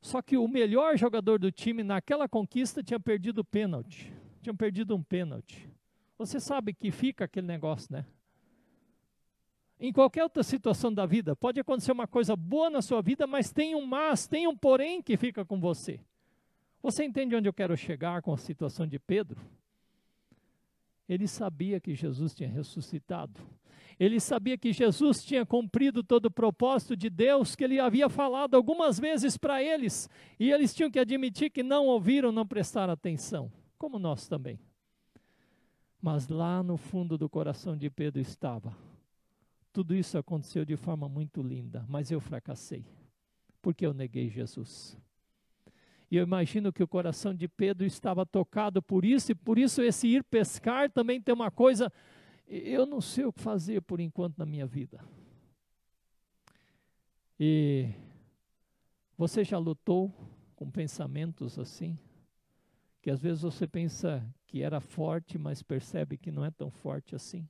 Só 0.01 0.23
que 0.23 0.37
o 0.37 0.49
melhor 0.49 0.97
jogador 0.97 1.39
do 1.39 1.53
time 1.53 1.83
naquela 1.83 2.29
conquista 2.29 2.83
tinha 2.83 2.99
perdido 2.99 3.41
o 3.41 3.45
pênalti. 3.45 4.13
Tinha 4.41 4.55
perdido 4.55 4.97
um 4.97 5.03
pênalti. 5.03 5.69
Você 6.17 6.41
sabe 6.41 6.73
que 6.73 6.91
fica 6.91 7.25
aquele 7.25 7.47
negócio, 7.47 7.93
né? 7.93 8.07
Em 9.79 9.93
qualquer 9.93 10.23
outra 10.23 10.43
situação 10.43 10.93
da 10.93 11.07
vida, 11.07 11.35
pode 11.35 11.59
acontecer 11.59 11.93
uma 11.93 12.07
coisa 12.07 12.37
boa 12.37 12.69
na 12.69 12.83
sua 12.83 13.01
vida, 13.01 13.27
mas 13.27 13.51
tem 13.51 13.75
um 13.75 13.87
mas, 13.87 14.27
tem 14.27 14.47
um 14.47 14.55
porém 14.55 15.01
que 15.01 15.17
fica 15.17 15.45
com 15.45 15.59
você. 15.59 16.01
Você 16.83 17.05
entende 17.05 17.35
onde 17.35 17.49
eu 17.49 17.53
quero 17.53 17.77
chegar 17.77 18.21
com 18.21 18.33
a 18.33 18.39
situação 18.39 18.87
de 18.87 18.99
Pedro? 18.99 19.41
Ele 21.09 21.27
sabia 21.27 21.81
que 21.81 21.95
Jesus 21.95 22.35
tinha 22.35 22.49
ressuscitado. 22.49 23.41
Ele 24.01 24.19
sabia 24.19 24.59
que 24.59 24.73
Jesus 24.73 25.23
tinha 25.23 25.47
cumprido 25.47 26.03
todo 26.03 26.27
o 26.27 26.31
propósito 26.31 26.97
de 26.97 27.09
Deus 27.09 27.55
que 27.55 27.63
ele 27.63 27.79
havia 27.79 28.09
falado 28.09 28.57
algumas 28.57 28.99
vezes 28.99 29.37
para 29.37 29.63
eles, 29.63 30.09
e 30.41 30.51
eles 30.51 30.75
tinham 30.75 30.91
que 30.91 30.99
admitir 30.99 31.51
que 31.51 31.63
não 31.63 31.87
ouviram, 31.87 32.33
não 32.33 32.47
prestaram 32.47 32.93
atenção, 32.93 33.53
como 33.79 33.99
nós 33.99 34.27
também. 34.27 34.59
Mas 36.01 36.27
lá 36.27 36.63
no 36.63 36.79
fundo 36.79 37.19
do 37.19 37.29
coração 37.29 37.77
de 37.77 37.91
Pedro 37.91 38.23
estava 38.23 38.75
tudo 39.73 39.95
isso 39.95 40.19
aconteceu 40.19 40.65
de 40.65 40.77
forma 40.77 41.09
muito 41.09 41.43
linda, 41.43 41.85
mas 41.89 42.11
eu 42.11 42.21
fracassei, 42.21 42.85
porque 43.63 43.87
eu 43.87 43.95
neguei 43.95 44.29
Jesus. 44.29 44.99
E 46.11 46.17
eu 46.17 46.25
imagino 46.25 46.73
que 46.73 46.83
o 46.83 46.89
coração 46.89 47.33
de 47.33 47.47
Pedro 47.47 47.87
estava 47.87 48.27
tocado 48.27 48.83
por 48.83 49.05
isso, 49.05 49.31
e 49.31 49.35
por 49.35 49.59
isso 49.59 49.81
esse 49.81 50.09
ir 50.09 50.25
pescar 50.25 50.91
também 50.91 51.21
tem 51.21 51.33
uma 51.33 51.53
coisa, 51.53 51.93
eu 52.59 52.85
não 52.85 53.01
sei 53.01 53.25
o 53.25 53.33
que 53.33 53.41
fazer 53.41 53.81
por 53.83 54.01
enquanto 54.01 54.37
na 54.39 54.45
minha 54.45 54.67
vida. 54.67 55.05
E 57.39 57.95
você 59.17 59.45
já 59.45 59.57
lutou 59.57 60.13
com 60.57 60.71
pensamentos 60.71 61.59
assim? 61.59 61.99
Que 63.01 63.11
às 63.11 63.23
vezes 63.23 63.43
você 63.43 63.67
pensa 63.67 64.27
que 64.47 64.63
era 64.63 64.81
forte, 64.81 65.39
mas 65.39 65.63
percebe 65.63 66.19
que 66.19 66.31
não 66.31 66.45
é 66.45 66.51
tão 66.51 66.71
forte 66.71 67.15
assim? 67.15 67.49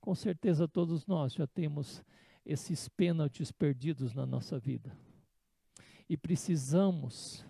Com 0.00 0.14
certeza 0.14 0.68
todos 0.68 1.06
nós 1.06 1.34
já 1.34 1.46
temos 1.46 2.02
esses 2.46 2.88
pênaltis 2.88 3.50
perdidos 3.50 4.14
na 4.14 4.24
nossa 4.24 4.58
vida. 4.58 4.96
E 6.08 6.16
precisamos 6.16 7.44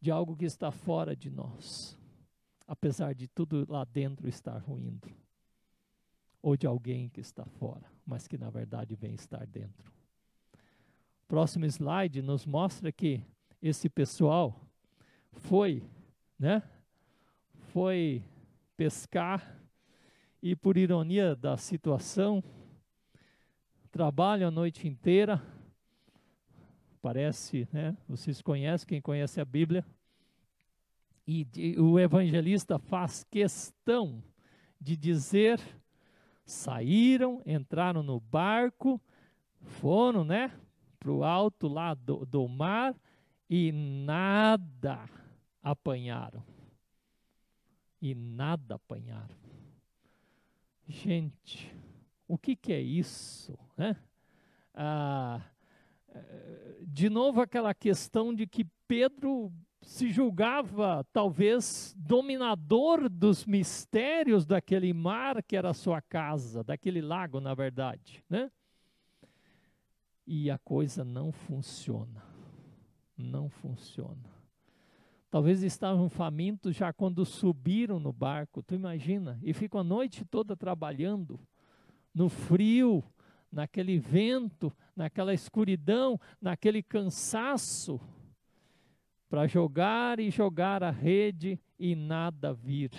de 0.00 0.10
algo 0.10 0.36
que 0.36 0.44
está 0.44 0.70
fora 0.70 1.14
de 1.14 1.28
nós, 1.28 1.98
apesar 2.66 3.14
de 3.14 3.28
tudo 3.28 3.66
lá 3.68 3.84
dentro 3.84 4.28
estar 4.28 4.56
ruindo. 4.58 5.19
Ou 6.42 6.56
de 6.56 6.66
alguém 6.66 7.08
que 7.08 7.20
está 7.20 7.44
fora, 7.44 7.84
mas 8.06 8.26
que 8.26 8.38
na 8.38 8.50
verdade 8.50 8.94
vem 8.94 9.14
estar 9.14 9.46
dentro. 9.46 9.92
Próximo 11.28 11.64
slide 11.66 12.22
nos 12.22 12.44
mostra 12.44 12.90
que 12.90 13.22
esse 13.62 13.88
pessoal 13.88 14.60
foi, 15.30 15.82
né? 16.38 16.62
Foi 17.72 18.24
pescar 18.76 19.60
e, 20.42 20.56
por 20.56 20.76
ironia 20.76 21.36
da 21.36 21.56
situação, 21.56 22.42
trabalham 23.90 24.48
a 24.48 24.50
noite 24.50 24.88
inteira. 24.88 25.42
Parece, 27.02 27.68
né? 27.72 27.96
Vocês 28.08 28.40
conhecem, 28.40 28.88
quem 28.88 29.00
conhece 29.00 29.40
a 29.40 29.44
Bíblia. 29.44 29.84
E, 31.26 31.46
e 31.54 31.78
o 31.78 31.98
evangelista 31.98 32.78
faz 32.78 33.24
questão 33.24 34.22
de 34.80 34.96
dizer 34.96 35.60
Saíram, 36.50 37.42
entraram 37.46 38.02
no 38.02 38.18
barco, 38.18 39.00
foram, 39.60 40.24
né, 40.24 40.52
para 40.98 41.10
o 41.10 41.24
alto 41.24 41.68
lá 41.68 41.94
do, 41.94 42.26
do 42.26 42.46
mar 42.48 42.94
e 43.48 43.72
nada 43.72 45.08
apanharam. 45.62 46.42
E 48.02 48.14
nada 48.14 48.74
apanharam. 48.74 49.36
Gente, 50.88 51.72
o 52.26 52.36
que, 52.36 52.56
que 52.56 52.72
é 52.72 52.80
isso? 52.80 53.56
Né? 53.76 53.96
Ah, 54.74 55.40
de 56.80 57.08
novo, 57.08 57.40
aquela 57.40 57.72
questão 57.72 58.34
de 58.34 58.46
que 58.46 58.64
Pedro 58.88 59.52
se 59.82 60.10
julgava 60.10 61.04
talvez 61.12 61.94
dominador 61.98 63.08
dos 63.08 63.46
mistérios 63.46 64.44
daquele 64.44 64.92
mar 64.92 65.42
que 65.42 65.56
era 65.56 65.72
sua 65.72 66.02
casa, 66.02 66.62
daquele 66.62 67.00
lago, 67.00 67.40
na 67.40 67.54
verdade, 67.54 68.22
né? 68.28 68.50
E 70.26 70.50
a 70.50 70.58
coisa 70.58 71.04
não 71.04 71.32
funciona. 71.32 72.22
Não 73.16 73.48
funciona. 73.48 74.30
Talvez 75.30 75.62
estavam 75.62 76.08
famintos 76.08 76.76
já 76.76 76.92
quando 76.92 77.24
subiram 77.24 78.00
no 78.00 78.12
barco, 78.12 78.62
tu 78.62 78.74
imagina? 78.74 79.38
E 79.42 79.52
ficam 79.52 79.80
a 79.80 79.84
noite 79.84 80.24
toda 80.24 80.56
trabalhando, 80.56 81.38
no 82.14 82.28
frio, 82.28 83.02
naquele 83.50 83.98
vento, 83.98 84.72
naquela 84.94 85.32
escuridão, 85.32 86.20
naquele 86.40 86.82
cansaço 86.82 88.00
para 89.30 89.46
jogar 89.46 90.18
e 90.18 90.28
jogar 90.28 90.82
a 90.82 90.90
rede 90.90 91.58
e 91.78 91.94
nada 91.94 92.52
vir. 92.52 92.90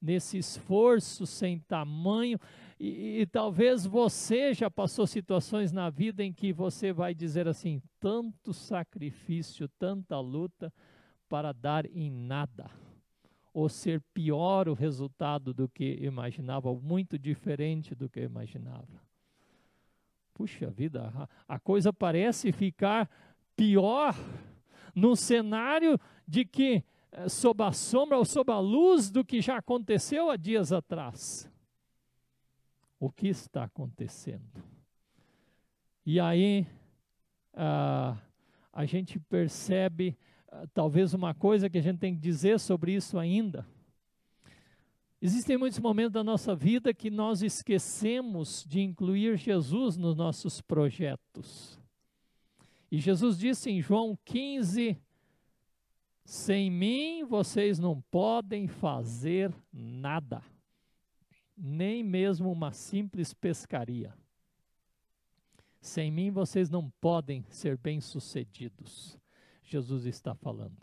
Nesse 0.00 0.36
esforço 0.38 1.26
sem 1.26 1.58
tamanho, 1.58 2.38
e, 2.78 3.20
e, 3.20 3.26
talvez 3.26 3.84
você 3.84 4.54
já 4.54 4.70
passou 4.70 5.06
situações 5.06 5.72
na 5.72 5.90
vida 5.90 6.22
em 6.24 6.32
que 6.32 6.52
você 6.52 6.92
vai 6.92 7.14
dizer 7.14 7.48
assim: 7.48 7.82
tanto 7.98 8.52
sacrifício, 8.54 9.68
tanta 9.78 10.18
luta 10.20 10.72
para 11.28 11.52
dar 11.52 11.84
em 11.86 12.10
nada, 12.10 12.70
ou 13.52 13.68
ser 13.68 14.00
pior 14.14 14.68
o 14.68 14.74
resultado 14.74 15.52
do 15.52 15.68
que 15.68 15.98
imaginava, 16.00 16.70
ou 16.70 16.80
muito 16.80 17.18
diferente 17.18 17.94
do 17.94 18.08
que 18.08 18.20
imaginava. 18.20 19.02
Puxa 20.32 20.70
vida, 20.70 21.12
a, 21.14 21.56
a 21.56 21.58
coisa 21.58 21.92
parece 21.92 22.52
ficar 22.52 23.10
pior 23.54 24.14
no 24.94 25.16
cenário 25.16 25.98
de 26.26 26.44
que, 26.44 26.84
eh, 27.12 27.28
sob 27.28 27.62
a 27.62 27.72
sombra 27.72 28.18
ou 28.18 28.24
sob 28.24 28.50
a 28.52 28.58
luz 28.58 29.10
do 29.10 29.24
que 29.24 29.40
já 29.40 29.56
aconteceu 29.56 30.30
há 30.30 30.36
dias 30.36 30.72
atrás. 30.72 31.50
O 32.98 33.10
que 33.10 33.28
está 33.28 33.64
acontecendo? 33.64 34.62
E 36.04 36.20
aí, 36.20 36.66
ah, 37.54 38.16
a 38.72 38.84
gente 38.84 39.18
percebe, 39.18 40.16
ah, 40.48 40.66
talvez, 40.72 41.14
uma 41.14 41.34
coisa 41.34 41.68
que 41.68 41.78
a 41.78 41.82
gente 41.82 41.98
tem 41.98 42.14
que 42.14 42.20
dizer 42.20 42.60
sobre 42.60 42.94
isso 42.94 43.18
ainda. 43.18 43.66
Existem 45.22 45.58
muitos 45.58 45.78
momentos 45.78 46.12
da 46.12 46.24
nossa 46.24 46.54
vida 46.54 46.94
que 46.94 47.10
nós 47.10 47.42
esquecemos 47.42 48.64
de 48.66 48.80
incluir 48.80 49.36
Jesus 49.36 49.96
nos 49.96 50.16
nossos 50.16 50.60
projetos. 50.60 51.79
E 52.90 52.98
Jesus 52.98 53.38
disse 53.38 53.70
em 53.70 53.80
João 53.80 54.18
15: 54.24 55.00
Sem 56.24 56.70
mim 56.70 57.24
vocês 57.24 57.78
não 57.78 58.00
podem 58.10 58.66
fazer 58.66 59.54
nada, 59.72 60.42
nem 61.56 62.02
mesmo 62.02 62.50
uma 62.50 62.72
simples 62.72 63.32
pescaria. 63.32 64.12
Sem 65.80 66.10
mim 66.10 66.30
vocês 66.30 66.68
não 66.68 66.90
podem 67.00 67.44
ser 67.48 67.78
bem-sucedidos. 67.78 69.16
Jesus 69.62 70.04
está 70.04 70.34
falando. 70.34 70.76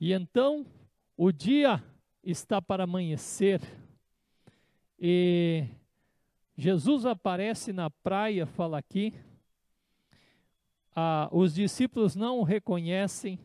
E 0.00 0.12
então, 0.12 0.64
o 1.16 1.30
dia 1.30 1.82
está 2.22 2.62
para 2.62 2.84
amanhecer. 2.84 3.60
E 4.98 5.66
Jesus 6.56 7.04
aparece 7.04 7.72
na 7.72 7.90
praia, 7.90 8.46
fala 8.46 8.78
aqui, 8.78 9.12
ah, 10.94 11.28
os 11.32 11.54
discípulos 11.54 12.14
não 12.14 12.38
o 12.38 12.42
reconhecem. 12.42 13.38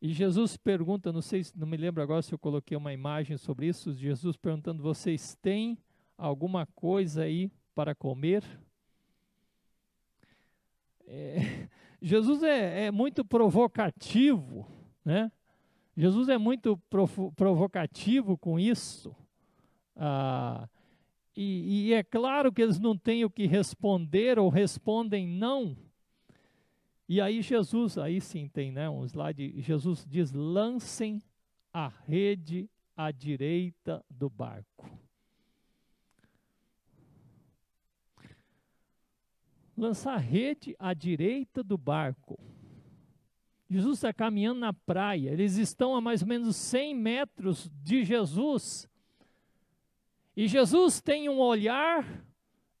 E 0.00 0.12
Jesus 0.12 0.56
pergunta, 0.56 1.12
não 1.12 1.22
sei, 1.22 1.42
não 1.54 1.66
me 1.66 1.76
lembro 1.76 2.02
agora 2.02 2.22
se 2.22 2.32
eu 2.32 2.38
coloquei 2.38 2.76
uma 2.76 2.92
imagem 2.92 3.36
sobre 3.36 3.66
isso. 3.66 3.92
Jesus 3.94 4.36
perguntando: 4.36 4.82
vocês 4.82 5.34
têm 5.40 5.78
alguma 6.16 6.66
coisa 6.66 7.22
aí 7.22 7.50
para 7.74 7.94
comer? 7.94 8.42
É, 11.06 11.68
Jesus 12.00 12.42
é, 12.42 12.86
é, 12.86 12.90
muito 12.90 13.24
provocativo, 13.24 14.66
né? 15.04 15.30
Jesus 15.96 16.28
é 16.28 16.36
muito 16.36 16.76
provocativo 17.36 18.36
com 18.36 18.58
isso. 18.58 19.14
Ah, 19.96 20.68
e, 21.36 21.88
e 21.88 21.92
é 21.92 22.02
claro 22.02 22.52
que 22.52 22.62
eles 22.62 22.78
não 22.78 22.96
têm 22.96 23.24
o 23.24 23.30
que 23.30 23.46
responder 23.46 24.38
ou 24.38 24.48
respondem 24.48 25.26
não 25.26 25.76
e 27.14 27.20
aí 27.20 27.42
Jesus, 27.42 27.96
aí 27.96 28.20
sim 28.20 28.48
tem 28.48 28.72
né, 28.72 28.90
um 28.90 29.04
slide, 29.04 29.62
Jesus 29.62 30.04
diz, 30.04 30.32
lancem 30.32 31.22
a 31.72 31.86
rede 31.86 32.68
à 32.96 33.12
direita 33.12 34.04
do 34.10 34.28
barco. 34.28 34.90
Lançar 39.76 40.14
a 40.14 40.18
rede 40.18 40.74
à 40.76 40.92
direita 40.92 41.62
do 41.62 41.78
barco. 41.78 42.36
Jesus 43.70 43.98
está 43.98 44.12
caminhando 44.12 44.58
na 44.58 44.72
praia, 44.72 45.30
eles 45.30 45.56
estão 45.56 45.94
a 45.94 46.00
mais 46.00 46.20
ou 46.20 46.26
menos 46.26 46.56
100 46.56 46.96
metros 46.96 47.70
de 47.80 48.02
Jesus. 48.02 48.90
E 50.36 50.48
Jesus 50.48 51.00
tem 51.00 51.28
um 51.28 51.38
olhar, 51.38 52.26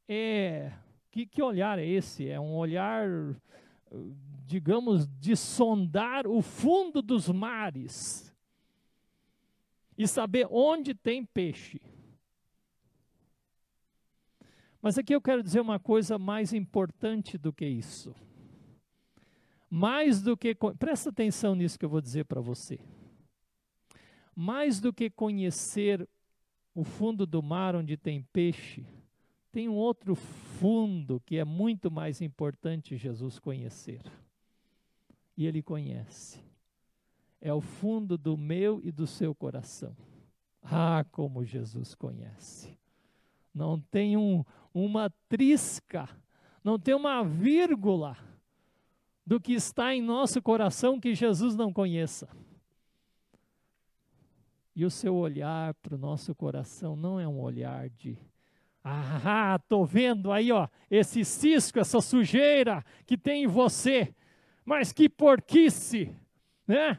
é, 0.08 0.72
que, 1.12 1.24
que 1.24 1.40
olhar 1.40 1.78
é 1.78 1.86
esse? 1.86 2.28
É 2.28 2.40
um 2.40 2.56
olhar 2.56 3.08
digamos, 4.46 5.08
de 5.18 5.36
sondar 5.36 6.26
o 6.26 6.42
fundo 6.42 7.00
dos 7.00 7.28
mares 7.28 8.34
e 9.96 10.06
saber 10.06 10.46
onde 10.50 10.94
tem 10.94 11.24
peixe. 11.24 11.80
Mas 14.82 14.98
aqui 14.98 15.14
eu 15.14 15.20
quero 15.20 15.42
dizer 15.42 15.60
uma 15.60 15.78
coisa 15.78 16.18
mais 16.18 16.52
importante 16.52 17.38
do 17.38 17.52
que 17.52 17.66
isso. 17.66 18.14
Mais 19.70 20.20
do 20.20 20.36
que. 20.36 20.54
Presta 20.78 21.08
atenção 21.08 21.54
nisso 21.54 21.78
que 21.78 21.84
eu 21.84 21.88
vou 21.88 22.00
dizer 22.00 22.24
para 22.26 22.40
você. 22.40 22.78
Mais 24.36 24.80
do 24.80 24.92
que 24.92 25.08
conhecer 25.08 26.06
o 26.74 26.84
fundo 26.84 27.24
do 27.24 27.42
mar 27.42 27.74
onde 27.74 27.96
tem 27.96 28.22
peixe, 28.32 28.84
tem 29.54 29.68
um 29.68 29.76
outro 29.76 30.16
fundo 30.16 31.22
que 31.24 31.38
é 31.38 31.44
muito 31.44 31.88
mais 31.88 32.20
importante 32.20 32.96
Jesus 32.96 33.38
conhecer. 33.38 34.02
E 35.36 35.46
ele 35.46 35.62
conhece. 35.62 36.42
É 37.40 37.54
o 37.54 37.60
fundo 37.60 38.18
do 38.18 38.36
meu 38.36 38.80
e 38.82 38.90
do 38.90 39.06
seu 39.06 39.32
coração. 39.32 39.96
Ah, 40.60 41.06
como 41.12 41.44
Jesus 41.44 41.94
conhece. 41.94 42.76
Não 43.54 43.78
tem 43.78 44.16
um, 44.16 44.44
uma 44.74 45.08
trisca, 45.28 46.08
não 46.64 46.76
tem 46.76 46.92
uma 46.92 47.22
vírgula 47.22 48.16
do 49.24 49.40
que 49.40 49.52
está 49.52 49.94
em 49.94 50.02
nosso 50.02 50.42
coração 50.42 50.98
que 50.98 51.14
Jesus 51.14 51.54
não 51.54 51.72
conheça. 51.72 52.28
E 54.74 54.84
o 54.84 54.90
seu 54.90 55.14
olhar 55.14 55.74
para 55.74 55.94
o 55.94 55.98
nosso 55.98 56.34
coração 56.34 56.96
não 56.96 57.20
é 57.20 57.28
um 57.28 57.40
olhar 57.40 57.88
de 57.90 58.18
ah, 58.84 59.58
tô 59.66 59.84
vendo 59.84 60.30
aí, 60.30 60.52
ó, 60.52 60.68
esse 60.90 61.24
cisco, 61.24 61.78
essa 61.78 62.02
sujeira 62.02 62.84
que 63.06 63.16
tem 63.16 63.44
em 63.44 63.46
você. 63.46 64.14
Mas 64.64 64.92
que 64.92 65.08
porquice, 65.08 66.14
né? 66.66 66.98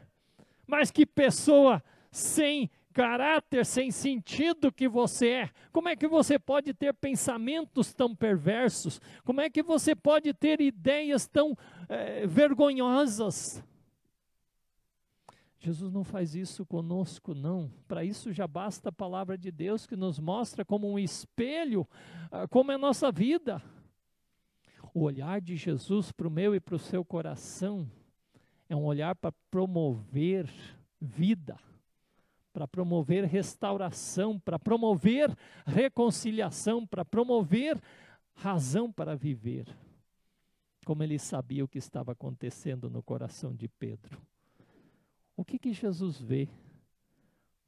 Mas 0.66 0.90
que 0.90 1.06
pessoa 1.06 1.82
sem 2.10 2.68
caráter, 2.92 3.64
sem 3.64 3.90
sentido 3.90 4.72
que 4.72 4.88
você 4.88 5.28
é. 5.28 5.50
Como 5.70 5.88
é 5.88 5.94
que 5.94 6.08
você 6.08 6.38
pode 6.38 6.72
ter 6.74 6.92
pensamentos 6.94 7.92
tão 7.94 8.16
perversos? 8.16 9.00
Como 9.22 9.40
é 9.40 9.50
que 9.50 9.62
você 9.62 9.94
pode 9.94 10.32
ter 10.32 10.60
ideias 10.60 11.26
tão 11.26 11.56
é, 11.88 12.26
vergonhosas? 12.26 13.62
Jesus 15.66 15.92
não 15.92 16.04
faz 16.04 16.36
isso 16.36 16.64
conosco, 16.64 17.34
não. 17.34 17.68
Para 17.88 18.04
isso 18.04 18.32
já 18.32 18.46
basta 18.46 18.90
a 18.90 18.92
palavra 18.92 19.36
de 19.36 19.50
Deus 19.50 19.84
que 19.84 19.96
nos 19.96 20.20
mostra 20.20 20.64
como 20.64 20.88
um 20.88 20.96
espelho 20.96 21.80
uh, 22.30 22.46
como 22.48 22.70
é 22.70 22.76
a 22.76 22.78
nossa 22.78 23.10
vida. 23.10 23.60
O 24.94 25.02
olhar 25.02 25.40
de 25.40 25.56
Jesus 25.56 26.12
para 26.12 26.28
o 26.28 26.30
meu 26.30 26.54
e 26.54 26.60
para 26.60 26.76
o 26.76 26.78
seu 26.78 27.04
coração 27.04 27.90
é 28.68 28.76
um 28.76 28.84
olhar 28.84 29.16
para 29.16 29.32
promover 29.50 30.48
vida, 31.00 31.58
para 32.52 32.68
promover 32.68 33.24
restauração, 33.24 34.38
para 34.38 34.60
promover 34.60 35.36
reconciliação, 35.66 36.86
para 36.86 37.04
promover 37.04 37.82
razão 38.36 38.92
para 38.92 39.16
viver. 39.16 39.66
Como 40.84 41.02
ele 41.02 41.18
sabia 41.18 41.64
o 41.64 41.68
que 41.68 41.78
estava 41.78 42.12
acontecendo 42.12 42.88
no 42.88 43.02
coração 43.02 43.52
de 43.52 43.66
Pedro. 43.66 44.16
O 45.36 45.44
que, 45.44 45.58
que 45.58 45.72
Jesus 45.72 46.18
vê 46.18 46.48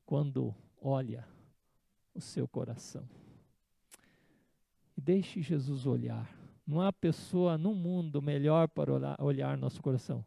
quando 0.06 0.54
olha 0.80 1.28
o 2.14 2.20
seu 2.20 2.48
coração? 2.48 3.06
Deixe 4.96 5.42
Jesus 5.42 5.86
olhar. 5.86 6.34
Não 6.66 6.80
há 6.80 6.92
pessoa 6.92 7.58
no 7.58 7.74
mundo 7.74 8.22
melhor 8.22 8.68
para 8.68 8.92
olhar, 8.92 9.16
olhar 9.20 9.56
nosso 9.56 9.82
coração. 9.82 10.24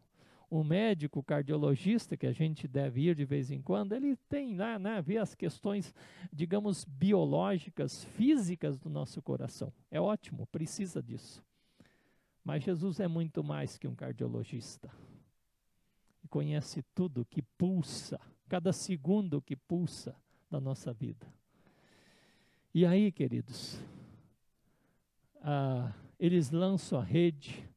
O 0.50 0.64
médico 0.64 1.24
cardiologista, 1.24 2.18
que 2.18 2.28
a 2.28 2.32
gente 2.32 2.68
deve 2.68 3.02
ir 3.02 3.16
de 3.16 3.26
vez 3.26 3.52
em 3.52 3.62
quando, 3.62 3.94
ele 3.94 4.16
tem 4.28 4.56
lá, 4.56 4.78
né, 4.78 5.02
vê 5.02 5.18
as 5.18 5.34
questões, 5.34 5.94
digamos, 6.32 6.84
biológicas, 6.84 8.04
físicas 8.04 8.78
do 8.78 8.90
nosso 8.90 9.22
coração. 9.22 9.72
É 9.90 10.00
ótimo, 10.00 10.46
precisa 10.48 11.02
disso. 11.02 11.44
Mas 12.44 12.64
Jesus 12.64 13.00
é 13.00 13.08
muito 13.08 13.44
mais 13.44 13.78
que 13.78 13.88
um 13.88 13.96
cardiologista. 13.96 14.92
Conhece 16.32 16.82
tudo 16.96 17.28
que 17.30 17.42
pulsa, 17.42 18.18
cada 18.48 18.72
segundo 18.72 19.42
que 19.42 19.54
pulsa 19.54 20.16
da 20.50 20.62
nossa 20.62 20.94
vida. 20.94 21.28
E 22.74 22.86
aí, 22.86 23.12
queridos, 23.12 23.78
ah, 25.42 25.92
eles 26.18 26.50
lançam 26.50 27.02
a 27.02 27.04
rede, 27.04 27.70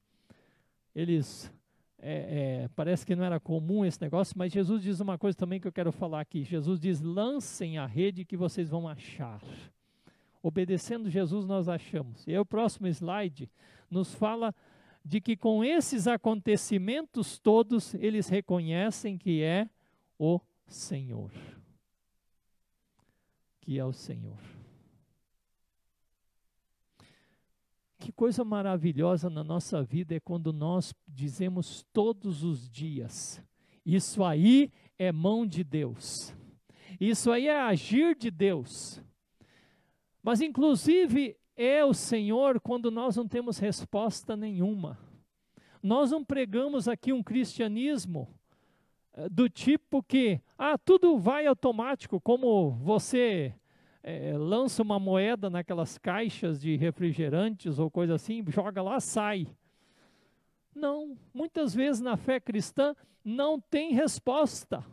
eles. 0.95 1.53
É, 1.99 2.63
é, 2.63 2.69
parece 2.77 3.05
que 3.05 3.17
não 3.17 3.25
era 3.25 3.41
comum 3.41 3.85
esse 3.85 4.01
negócio, 4.01 4.39
mas 4.39 4.53
Jesus 4.53 4.83
diz 4.83 5.01
uma 5.01 5.19
coisa 5.19 5.37
também 5.37 5.59
que 5.59 5.67
eu 5.67 5.73
quero 5.73 5.91
falar 5.91 6.21
aqui. 6.21 6.45
Jesus 6.45 6.79
diz: 6.79 7.01
lancem 7.01 7.77
a 7.77 7.87
rede 7.87 8.25
que 8.25 8.37
vocês 8.37 8.71
vão 8.71 8.87
achar. 8.87 9.43
Obedecendo 10.41 11.11
Jesus, 11.11 11.45
nós 11.45 11.69
achamos. 11.69 12.25
E 12.25 12.31
aí, 12.31 12.39
o 12.39 12.47
próximo 12.47 12.87
slide 12.87 13.51
nos 13.91 14.15
fala 14.15 14.55
de 15.05 15.21
que 15.21 15.37
com 15.37 15.63
esses 15.63 16.07
acontecimentos 16.07 17.39
todos, 17.39 17.93
eles 17.95 18.29
reconhecem 18.29 19.19
que 19.19 19.43
é 19.43 19.69
o 20.19 20.41
Senhor. 20.67 21.31
Que 23.61 23.79
é 23.79 23.85
o 23.85 23.93
Senhor. 23.93 24.39
Que 27.99 28.13
coisa 28.13 28.45
maravilhosa 28.45 29.29
na 29.29 29.45
nossa 29.45 29.83
vida 29.83 30.15
é 30.15 30.21
quando 30.21 30.53
nós 30.53 30.95
dizemos 31.07 31.85
todos 31.93 32.43
os 32.43 32.69
dias: 32.69 33.43
Isso 33.85 34.25
aí 34.25 34.71
é 34.99 35.13
mão 35.13 35.47
de 35.47 35.63
Deus. 35.63 36.35
Isso 37.01 37.31
aí 37.31 37.49
é 37.49 37.61
agir 37.61 38.17
de 38.17 38.31
Deus. 38.31 39.03
Mas, 40.23 40.41
inclusive, 40.41 41.37
é 41.57 41.85
o 41.85 41.95
Senhor 41.95 42.61
quando 42.61 42.91
nós 42.91 43.17
não 43.17 43.27
temos 43.29 43.59
resposta 43.59 44.37
nenhuma. 44.37 44.99
Nós 45.83 46.11
não 46.11 46.25
pregamos 46.25 46.89
aqui 46.89 47.13
um 47.13 47.23
cristianismo 47.23 48.29
eh, 49.13 49.29
do 49.29 49.49
tipo 49.49 50.03
que, 50.03 50.41
ah, 50.59 50.79
tudo 50.79 51.19
vai 51.19 51.47
automático, 51.47 52.21
como 52.21 52.71
você 52.71 53.55
é, 54.03 54.37
lança 54.37 54.83
uma 54.83 54.99
moeda 54.99 55.49
naquelas 55.49 55.97
caixas 55.97 56.61
de 56.61 56.77
refrigerantes 56.77 57.79
ou 57.79 57.91
coisa 57.91 58.15
assim, 58.15 58.45
joga 58.49 58.83
lá, 58.83 59.01
sai. 59.01 59.47
Não, 60.75 61.17
muitas 61.33 61.75
vezes 61.75 62.03
na 62.03 62.17
fé 62.17 62.39
cristã 62.39 62.95
não 63.25 63.59
tem 63.59 63.95
resposta. 63.95 64.85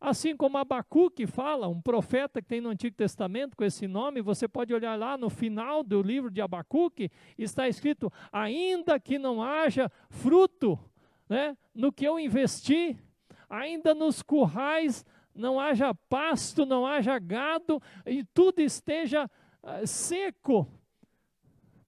Assim 0.00 0.36
como 0.36 0.58
Abacuque 0.58 1.26
fala, 1.26 1.66
um 1.66 1.80
profeta 1.80 2.40
que 2.40 2.46
tem 2.46 2.60
no 2.60 2.68
Antigo 2.68 2.94
Testamento 2.94 3.56
com 3.56 3.64
esse 3.64 3.88
nome, 3.88 4.22
você 4.22 4.46
pode 4.46 4.72
olhar 4.72 4.96
lá 4.96 5.18
no 5.18 5.28
final 5.28 5.82
do 5.82 6.00
livro 6.00 6.30
de 6.30 6.40
Abacuque, 6.40 7.10
está 7.36 7.68
escrito: 7.68 8.12
ainda 8.30 9.00
que 9.00 9.18
não 9.18 9.42
haja 9.42 9.90
fruto 10.08 10.78
né, 11.28 11.56
no 11.74 11.92
que 11.92 12.04
eu 12.04 12.18
investi, 12.18 12.96
ainda 13.50 13.92
nos 13.92 14.22
currais 14.22 15.04
não 15.34 15.58
haja 15.58 15.92
pasto, 16.08 16.64
não 16.64 16.86
haja 16.86 17.18
gado, 17.18 17.80
e 18.06 18.24
tudo 18.24 18.60
esteja 18.60 19.28
uh, 19.62 19.86
seco. 19.86 20.66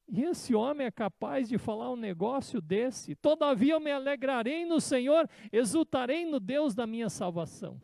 E 0.08 0.22
esse 0.24 0.52
homem 0.54 0.86
é 0.86 0.90
capaz 0.90 1.48
de 1.48 1.58
falar 1.58 1.90
um 1.92 1.96
negócio 1.96 2.60
desse. 2.60 3.14
Todavia 3.14 3.74
eu 3.74 3.80
me 3.80 3.92
alegrarei 3.92 4.64
no 4.64 4.80
Senhor, 4.80 5.28
exultarei 5.52 6.24
no 6.24 6.40
Deus 6.40 6.74
da 6.74 6.84
minha 6.86 7.08
salvação. 7.08 7.80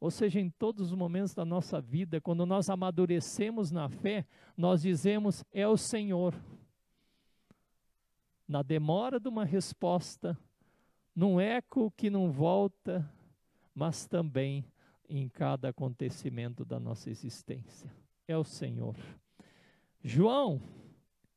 Ou 0.00 0.10
seja, 0.10 0.40
em 0.40 0.48
todos 0.48 0.86
os 0.86 0.96
momentos 0.96 1.34
da 1.34 1.44
nossa 1.44 1.78
vida, 1.78 2.20
quando 2.20 2.46
nós 2.46 2.70
amadurecemos 2.70 3.70
na 3.70 3.88
fé, 3.88 4.26
nós 4.56 4.80
dizemos: 4.80 5.44
é 5.52 5.68
o 5.68 5.76
Senhor. 5.76 6.34
Na 8.48 8.62
demora 8.62 9.20
de 9.20 9.28
uma 9.28 9.44
resposta, 9.44 10.36
num 11.14 11.38
eco 11.38 11.92
que 11.96 12.08
não 12.08 12.32
volta, 12.32 13.08
mas 13.74 14.06
também 14.06 14.64
em 15.08 15.28
cada 15.28 15.68
acontecimento 15.68 16.64
da 16.64 16.80
nossa 16.80 17.10
existência. 17.10 17.92
É 18.26 18.36
o 18.36 18.44
Senhor. 18.44 18.96
João, 20.02 20.62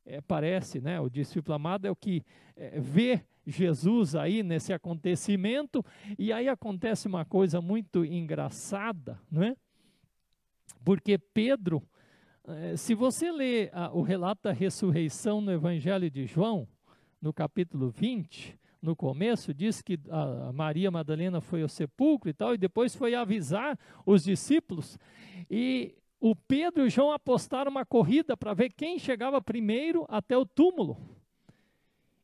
é, 0.06 0.21
parece, 0.21 0.80
né, 0.80 0.99
o 0.99 1.10
discípulo 1.10 1.56
amado 1.56 1.86
é 1.86 1.91
o 1.91 1.95
que 1.95 2.23
é, 2.56 2.80
vê 2.80 3.26
Jesus 3.45 4.15
aí 4.15 4.43
nesse 4.43 4.71
acontecimento, 4.73 5.84
e 6.17 6.32
aí 6.32 6.47
acontece 6.47 7.08
uma 7.08 7.25
coisa 7.25 7.62
muito 7.62 8.06
engraçada, 8.06 9.19
não 9.32 9.43
é? 9.43 9.56
Porque 10.84 11.17
Pedro, 11.17 11.82
é, 12.45 12.75
se 12.75 12.93
você 12.93 13.32
ler 13.32 13.71
o 13.93 14.01
relato 14.01 14.43
da 14.43 14.51
ressurreição 14.51 15.39
no 15.41 15.51
Evangelho 15.51 16.10
de 16.10 16.25
João, 16.25 16.67
no 17.21 17.34
capítulo 17.34 17.89
20, 17.89 18.60
no 18.82 18.97
começo, 18.97 19.53
diz 19.53 19.82
que 19.82 19.97
a 20.10 20.51
Maria 20.51 20.91
Madalena 20.91 21.39
foi 21.39 21.62
ao 21.62 21.69
sepulcro 21.69 22.29
e 22.29 22.34
tal, 22.34 22.53
e 22.53 22.58
depois 22.58 22.93
foi 22.93 23.15
avisar 23.15 23.79
os 24.06 24.25
discípulos. 24.25 24.99
E 25.49 25.95
o 26.19 26.36
Pedro 26.36 26.84
e 26.84 26.88
o 26.88 26.89
João 26.89 27.13
apostaram 27.13 27.71
uma 27.71 27.86
corrida 27.86 28.36
para 28.36 28.53
ver 28.53 28.73
quem 28.73 28.99
chegava 28.99 29.41
primeiro 29.41 30.06
até 30.10 30.38
o 30.38 30.45
túmulo. 30.45 30.97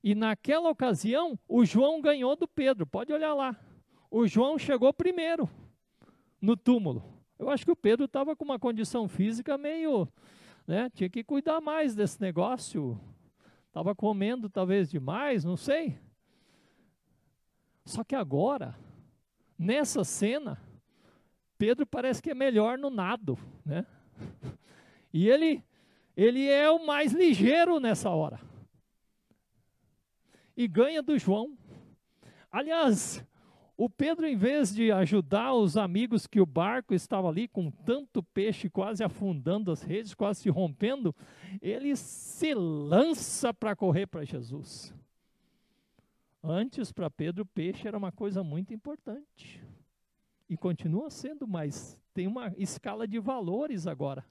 E 0.04 0.16
naquela 0.16 0.70
ocasião, 0.70 1.38
o 1.48 1.66
João 1.66 2.02
ganhou 2.02 2.36
do 2.36 2.48
Pedro, 2.48 2.88
pode 2.88 3.12
olhar 3.12 3.34
lá. 3.34 3.60
O 4.10 4.28
João 4.28 4.58
chegou 4.58 4.94
primeiro 4.94 5.50
no 6.42 6.56
túmulo. 6.56 7.04
Eu 7.38 7.50
acho 7.50 7.66
que 7.66 7.72
o 7.72 7.76
Pedro 7.76 8.06
estava 8.06 8.36
com 8.36 8.46
uma 8.46 8.60
condição 8.60 9.08
física 9.08 9.58
meio. 9.58 10.08
Né, 10.66 10.90
tinha 10.94 11.10
que 11.10 11.24
cuidar 11.24 11.60
mais 11.60 11.96
desse 11.96 12.22
negócio. 12.22 13.00
Estava 13.68 13.96
comendo 13.96 14.50
talvez 14.50 14.90
demais, 14.90 15.44
não 15.44 15.58
sei. 15.58 15.98
Só 17.86 18.04
que 18.04 18.16
agora, 18.16 18.76
nessa 19.58 20.04
cena, 20.04 20.62
Pedro 21.58 21.86
parece 21.86 22.22
que 22.22 22.30
é 22.30 22.36
melhor 22.36 22.78
no 22.78 22.90
nado, 22.90 23.38
né? 23.66 23.86
E 25.12 25.28
ele, 25.28 25.64
ele 26.16 26.48
é 26.48 26.70
o 26.70 26.86
mais 26.86 27.14
ligeiro 27.14 27.80
nessa 27.80 28.12
hora. 28.12 28.40
E 30.60 30.68
ganha 30.68 31.02
do 31.02 31.18
João. 31.18 31.58
Aliás, 32.52 33.26
o 33.78 33.90
Pedro, 33.90 34.28
em 34.28 34.36
vez 34.36 34.76
de 34.76 34.92
ajudar 34.92 35.54
os 35.54 35.78
amigos 35.78 36.28
que 36.28 36.42
o 36.42 36.46
barco 36.46 36.94
estava 36.94 37.30
ali 37.30 37.48
com 37.48 37.72
tanto 37.72 38.22
peixe 38.22 38.70
quase 38.70 39.02
afundando 39.02 39.72
as 39.72 39.82
redes, 39.82 40.14
quase 40.14 40.42
se 40.42 40.50
rompendo, 40.50 41.16
ele 41.62 41.96
se 41.96 42.54
lança 42.54 43.54
para 43.54 43.74
correr 43.74 44.06
para 44.06 44.26
Jesus. 44.26 44.94
Antes, 46.44 46.92
para 46.92 47.10
Pedro, 47.10 47.44
o 47.44 47.48
peixe 47.48 47.88
era 47.88 47.98
uma 47.98 48.12
coisa 48.12 48.44
muito 48.44 48.74
importante. 48.74 49.64
E 50.50 50.58
continua 50.58 51.10
sendo, 51.10 51.48
mas 51.48 51.98
tem 52.14 52.28
uma 52.28 52.54
escala 52.58 53.08
de 53.08 53.18
valores 53.18 53.88
agora. 53.88 54.26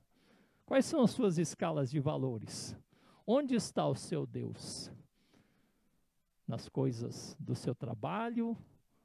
Quais 0.66 0.84
são 0.84 1.00
as 1.00 1.10
suas 1.10 1.38
escalas 1.38 1.90
de 1.90 1.98
valores? 1.98 2.76
Onde 3.26 3.54
está 3.54 3.88
o 3.88 3.94
seu 3.94 4.26
Deus? 4.26 4.92
Nas 6.48 6.68
coisas 6.68 7.36
do 7.38 7.54
seu 7.54 7.74
trabalho, 7.74 8.56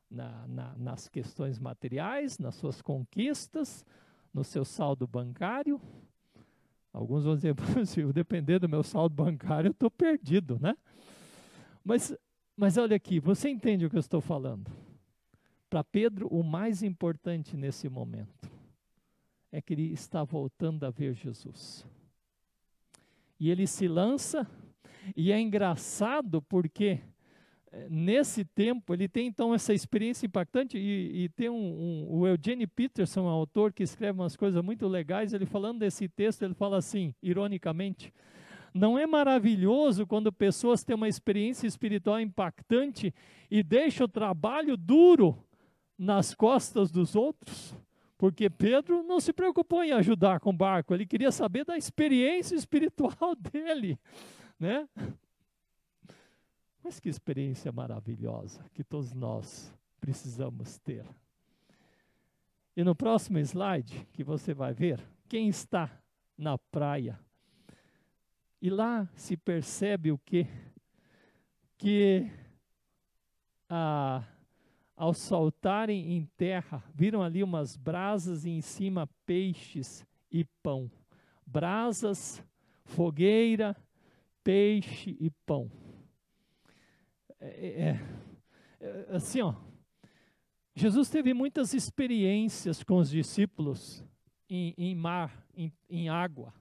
na, 0.10 0.48
na, 0.48 0.76
nas 0.76 1.08
questões 1.08 1.60
materiais, 1.60 2.40
nas 2.40 2.56
suas 2.56 2.82
conquistas, 2.82 3.86
no 4.34 4.44
seu 4.44 4.66
saldo 4.66 5.06
bancário? 5.06 5.80
Alguns 6.92 7.26
vão 7.26 7.36
dizer, 7.36 7.54
se 7.86 8.00
eu 8.00 8.12
depender 8.12 8.58
do 8.58 8.68
meu 8.68 8.82
saldo 8.82 9.14
bancário, 9.14 9.68
eu 9.68 9.74
estou 9.74 9.92
perdido, 9.92 10.58
né? 10.60 10.76
Mas 11.84 12.16
mas 12.56 12.78
olha 12.78 12.96
aqui, 12.96 13.20
você 13.20 13.50
entende 13.50 13.86
o 13.86 13.90
que 13.90 13.96
eu 13.96 14.00
estou 14.00 14.22
falando? 14.22 14.72
Para 15.70 15.84
Pedro, 15.84 16.28
o 16.28 16.44
mais 16.44 16.84
importante 16.84 17.58
nesse 17.58 17.90
momento 17.90 18.52
é 19.52 19.60
que 19.60 19.74
ele 19.74 19.92
está 19.92 20.24
voltando 20.24 20.84
a 20.84 20.92
ver 20.92 21.16
Jesus. 21.16 21.84
E 23.40 23.50
ele 23.50 23.66
se 23.66 23.88
lança, 23.88 24.48
e 25.16 25.32
é 25.32 25.40
engraçado 25.40 26.44
porque 26.44 27.02
nesse 27.90 28.46
tempo, 28.46 28.94
ele 28.94 29.08
tem 29.08 29.28
então 29.28 29.54
essa 29.54 29.74
experiência 29.74 30.26
impactante 30.26 30.78
e, 30.78 31.24
e 31.24 31.30
tem 31.30 31.50
um, 31.50 31.56
um, 31.56 32.08
o 32.10 32.28
Eugene 32.28 32.68
Peterson, 32.68 33.22
um 33.22 33.28
autor 33.28 33.74
que 33.74 33.84
escreve 33.84 34.20
umas 34.20 34.36
coisas 34.36 34.64
muito 34.64 34.88
legais, 34.88 35.34
ele 35.34 35.46
falando 35.46 35.80
desse 35.80 36.08
texto, 36.08 36.44
ele 36.44 36.54
fala 36.54 36.78
assim, 36.78 37.16
ironicamente, 37.22 38.14
não 38.74 38.98
é 38.98 39.06
maravilhoso 39.06 40.06
quando 40.08 40.32
pessoas 40.32 40.84
têm 40.84 40.96
uma 40.96 41.08
experiência 41.08 41.68
espiritual 41.68 42.20
impactante 42.20 43.14
e 43.50 43.62
deixam 43.62 44.06
o 44.06 44.10
trabalho 44.10 44.76
duro 44.76 45.38
nas 45.98 46.34
costas 46.34 46.92
dos 46.92 47.16
outros? 47.16 47.76
Porque 48.18 48.50
Pedro 48.50 49.04
não 49.04 49.20
se 49.20 49.34
preocupou 49.34 49.84
em 49.84 49.92
ajudar 49.92 50.40
com 50.40 50.50
o 50.50 50.54
barco, 50.54 50.94
ele 50.94 51.06
queria 51.06 51.32
saber 51.32 51.66
da 51.66 51.78
experiência 51.78 52.56
espiritual 52.56 53.36
dele, 53.38 54.00
né? 54.60 54.88
Mas 56.84 57.00
que 57.00 57.08
experiência 57.08 57.72
maravilhosa 57.72 58.64
que 58.74 58.84
todos 58.84 59.14
nós 59.14 59.74
precisamos 60.00 60.78
ter. 60.80 61.06
E 62.76 62.84
no 62.84 62.94
próximo 62.94 63.40
slide 63.40 64.06
que 64.12 64.24
você 64.24 64.54
vai 64.54 64.74
ver, 64.74 65.00
quem 65.30 65.48
está 65.48 65.90
na 66.38 66.58
praia. 66.58 67.20
E 68.62 68.70
lá 68.70 69.08
se 69.16 69.38
percebe 69.38 70.12
o 70.12 70.18
quê? 70.18 70.48
Que 71.78 72.30
ah, 73.70 74.24
ao 74.96 75.14
saltarem 75.14 76.14
em 76.14 76.26
terra, 76.38 76.84
viram 76.94 77.22
ali 77.24 77.44
umas 77.44 77.76
brasas 77.76 78.46
e 78.46 78.50
em 78.50 78.62
cima 78.62 79.10
peixes 79.26 80.06
e 80.32 80.44
pão. 80.62 80.90
Brasas, 81.46 82.44
fogueira, 82.86 83.76
peixe 84.44 85.18
e 85.20 85.30
pão. 85.46 85.70
É, 87.46 87.48
é, 87.50 88.00
é, 88.80 89.06
é, 89.10 89.16
assim, 89.16 89.42
ó, 89.42 89.54
Jesus 90.74 91.10
teve 91.10 91.34
muitas 91.34 91.74
experiências 91.74 92.82
com 92.84 92.96
os 92.96 93.10
discípulos 93.10 94.02
em, 94.50 94.74
em 94.78 94.96
mar, 94.96 95.46
em, 95.54 95.70
em 95.90 96.08
água. 96.08 96.54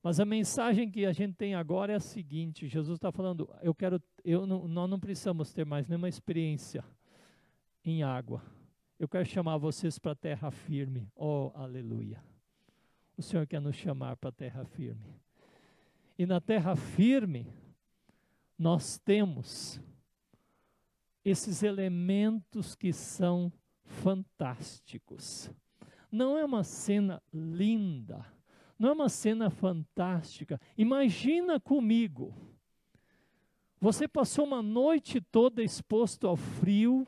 Mas 0.00 0.20
a 0.20 0.24
mensagem 0.24 0.88
que 0.88 1.04
a 1.04 1.12
gente 1.12 1.34
tem 1.34 1.56
agora 1.56 1.92
é 1.92 1.96
a 1.96 2.00
seguinte: 2.00 2.68
Jesus 2.68 2.96
está 2.96 3.10
falando, 3.10 3.52
eu 3.60 3.74
quero, 3.74 4.00
eu 4.24 4.46
não, 4.46 4.68
nós 4.68 4.88
não 4.88 5.00
precisamos 5.00 5.52
ter 5.52 5.66
mais 5.66 5.88
nenhuma 5.88 6.08
experiência 6.08 6.84
em 7.84 8.04
água. 8.04 8.40
Eu 9.00 9.08
quero 9.08 9.26
chamar 9.26 9.58
vocês 9.58 9.98
para 9.98 10.12
a 10.12 10.16
terra 10.16 10.52
firme. 10.52 11.10
Oh, 11.16 11.50
aleluia! 11.56 12.22
O 13.16 13.22
Senhor 13.22 13.48
quer 13.48 13.60
nos 13.60 13.74
chamar 13.74 14.16
para 14.16 14.28
a 14.28 14.32
terra 14.32 14.64
firme. 14.64 15.20
E 16.16 16.24
na 16.24 16.40
terra 16.40 16.76
firme, 16.76 17.52
nós 18.58 18.98
temos 18.98 19.80
esses 21.24 21.62
elementos 21.62 22.74
que 22.74 22.92
são 22.92 23.52
fantásticos. 23.84 25.50
Não 26.10 26.38
é 26.38 26.44
uma 26.44 26.64
cena 26.64 27.22
linda, 27.32 28.24
não 28.78 28.90
é 28.90 28.92
uma 28.92 29.08
cena 29.08 29.50
fantástica. 29.50 30.60
Imagina 30.76 31.58
comigo. 31.60 32.34
Você 33.80 34.08
passou 34.08 34.46
uma 34.46 34.62
noite 34.62 35.20
toda 35.20 35.62
exposto 35.62 36.26
ao 36.26 36.36
frio, 36.36 37.06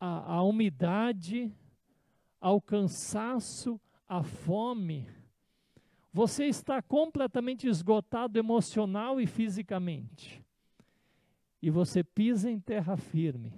à, 0.00 0.34
à 0.34 0.42
umidade, 0.42 1.54
ao 2.40 2.60
cansaço, 2.60 3.80
à 4.08 4.22
fome 4.22 5.06
você 6.12 6.44
está 6.44 6.82
completamente 6.82 7.66
esgotado 7.66 8.38
emocional 8.38 9.18
e 9.18 9.26
fisicamente. 9.26 10.44
E 11.62 11.70
você 11.70 12.04
pisa 12.04 12.50
em 12.50 12.60
terra 12.60 12.96
firme. 12.96 13.52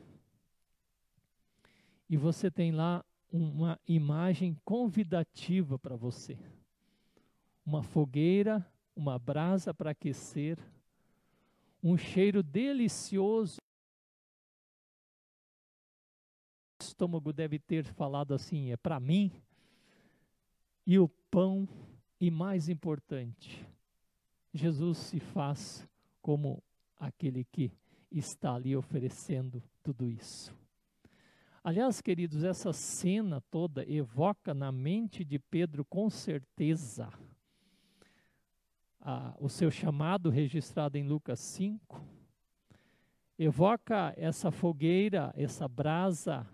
E 2.09 2.17
você 2.17 2.51
tem 2.51 2.71
lá 2.71 3.05
uma 3.33 3.81
imagem 3.89 4.57
convidativa 4.65 5.77
para 5.79 5.97
você. 5.97 6.39
Uma 7.67 7.83
fogueira, 7.83 8.65
uma 8.95 9.19
brasa 9.19 9.75
para 9.75 9.91
aquecer, 9.91 10.57
um 11.83 11.97
cheiro 11.97 12.41
delicioso. 12.41 13.61
O 16.81 16.85
estômago 16.85 17.33
deve 17.33 17.59
ter 17.59 17.85
falado 17.85 18.33
assim: 18.33 18.71
é 18.71 18.77
para 18.77 19.01
mim. 19.01 19.33
E 20.87 20.99
o 20.99 21.09
pão 21.09 21.67
e 22.21 22.31
mais 22.31 22.69
importante, 22.69 23.67
Jesus 24.53 24.99
se 24.99 25.21
faz 25.21 25.87
como 26.23 26.63
aquele 26.97 27.45
que 27.45 27.73
está 28.11 28.55
ali 28.55 28.77
oferecendo 28.77 29.63
tudo 29.83 30.09
isso. 30.09 30.55
Aliás, 31.63 32.01
queridos, 32.01 32.45
essa 32.45 32.73
cena 32.73 33.41
toda 33.51 33.91
evoca 33.91 34.53
na 34.53 34.71
mente 34.71 35.25
de 35.25 35.39
Pedro 35.39 35.85
com 35.85 36.11
certeza 36.11 37.11
a, 39.01 39.35
o 39.39 39.49
seu 39.49 39.71
chamado 39.71 40.31
registrado 40.31 40.97
em 40.97 41.07
Lucas 41.07 41.41
5. 41.41 42.01
Evoca 43.39 44.15
essa 44.17 44.51
fogueira, 44.51 45.33
essa 45.37 45.67
brasa 45.67 46.47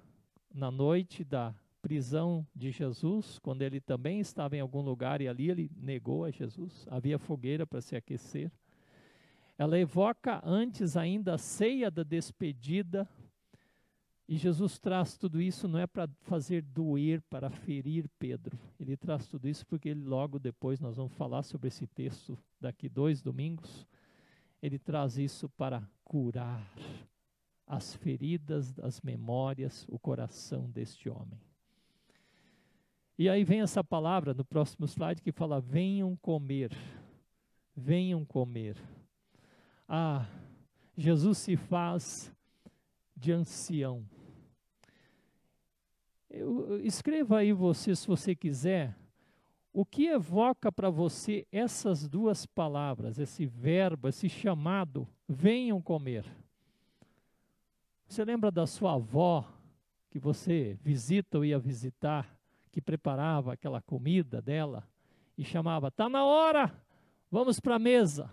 na 0.52 0.70
noite 0.70 1.22
da 1.22 1.54
prisão 1.82 2.46
de 2.54 2.70
Jesus, 2.70 3.38
quando 3.38 3.62
ele 3.62 3.80
também 3.80 4.20
estava 4.20 4.56
em 4.56 4.60
algum 4.60 4.80
lugar 4.80 5.20
e 5.20 5.28
ali 5.28 5.50
ele 5.50 5.70
negou 5.76 6.24
a 6.24 6.30
Jesus, 6.30 6.86
havia 6.90 7.18
fogueira 7.18 7.66
para 7.66 7.80
se 7.80 7.96
aquecer. 7.96 8.50
Ela 9.58 9.78
evoca 9.78 10.40
antes 10.44 10.96
ainda 10.96 11.34
a 11.34 11.38
ceia 11.38 11.90
da 11.90 12.02
despedida, 12.02 13.08
e 14.30 14.36
Jesus 14.36 14.78
traz 14.78 15.18
tudo 15.18 15.42
isso 15.42 15.66
não 15.66 15.80
é 15.80 15.88
para 15.88 16.08
fazer 16.20 16.62
doer, 16.62 17.20
para 17.22 17.50
ferir 17.50 18.08
Pedro. 18.16 18.56
Ele 18.78 18.96
traz 18.96 19.26
tudo 19.26 19.48
isso 19.48 19.66
porque 19.66 19.88
ele 19.88 20.04
logo 20.04 20.38
depois 20.38 20.78
nós 20.78 20.96
vamos 20.96 21.12
falar 21.14 21.42
sobre 21.42 21.66
esse 21.66 21.84
texto 21.84 22.38
daqui 22.60 22.88
dois 22.88 23.20
domingos. 23.20 23.84
Ele 24.62 24.78
traz 24.78 25.18
isso 25.18 25.48
para 25.48 25.82
curar 26.04 26.64
as 27.66 27.96
feridas, 27.96 28.78
as 28.78 29.00
memórias, 29.00 29.84
o 29.88 29.98
coração 29.98 30.70
deste 30.70 31.10
homem. 31.10 31.40
E 33.20 33.28
aí 33.28 33.44
vem 33.44 33.60
essa 33.60 33.84
palavra 33.84 34.32
no 34.32 34.42
próximo 34.42 34.86
slide 34.86 35.20
que 35.20 35.30
fala: 35.30 35.60
venham 35.60 36.16
comer, 36.16 36.74
venham 37.76 38.24
comer. 38.24 38.78
Ah, 39.86 40.26
Jesus 40.96 41.36
se 41.36 41.54
faz 41.54 42.32
de 43.14 43.30
ancião. 43.30 44.08
Eu, 46.30 46.80
escreva 46.82 47.40
aí 47.40 47.52
você, 47.52 47.94
se 47.94 48.06
você 48.06 48.34
quiser, 48.34 48.96
o 49.70 49.84
que 49.84 50.06
evoca 50.06 50.72
para 50.72 50.88
você 50.88 51.46
essas 51.52 52.08
duas 52.08 52.46
palavras, 52.46 53.18
esse 53.18 53.44
verbo, 53.44 54.08
esse 54.08 54.30
chamado, 54.30 55.06
venham 55.28 55.82
comer. 55.82 56.24
Você 58.08 58.24
lembra 58.24 58.50
da 58.50 58.66
sua 58.66 58.94
avó 58.94 59.46
que 60.08 60.18
você 60.18 60.78
visita 60.80 61.36
ou 61.36 61.44
ia 61.44 61.58
visitar? 61.58 62.39
Que 62.70 62.80
preparava 62.80 63.52
aquela 63.52 63.80
comida 63.80 64.40
dela 64.40 64.88
e 65.36 65.44
chamava: 65.44 65.90
"Tá 65.90 66.08
na 66.08 66.24
hora, 66.24 66.72
vamos 67.30 67.60
para 67.60 67.76
a 67.76 67.78
mesa". 67.78 68.30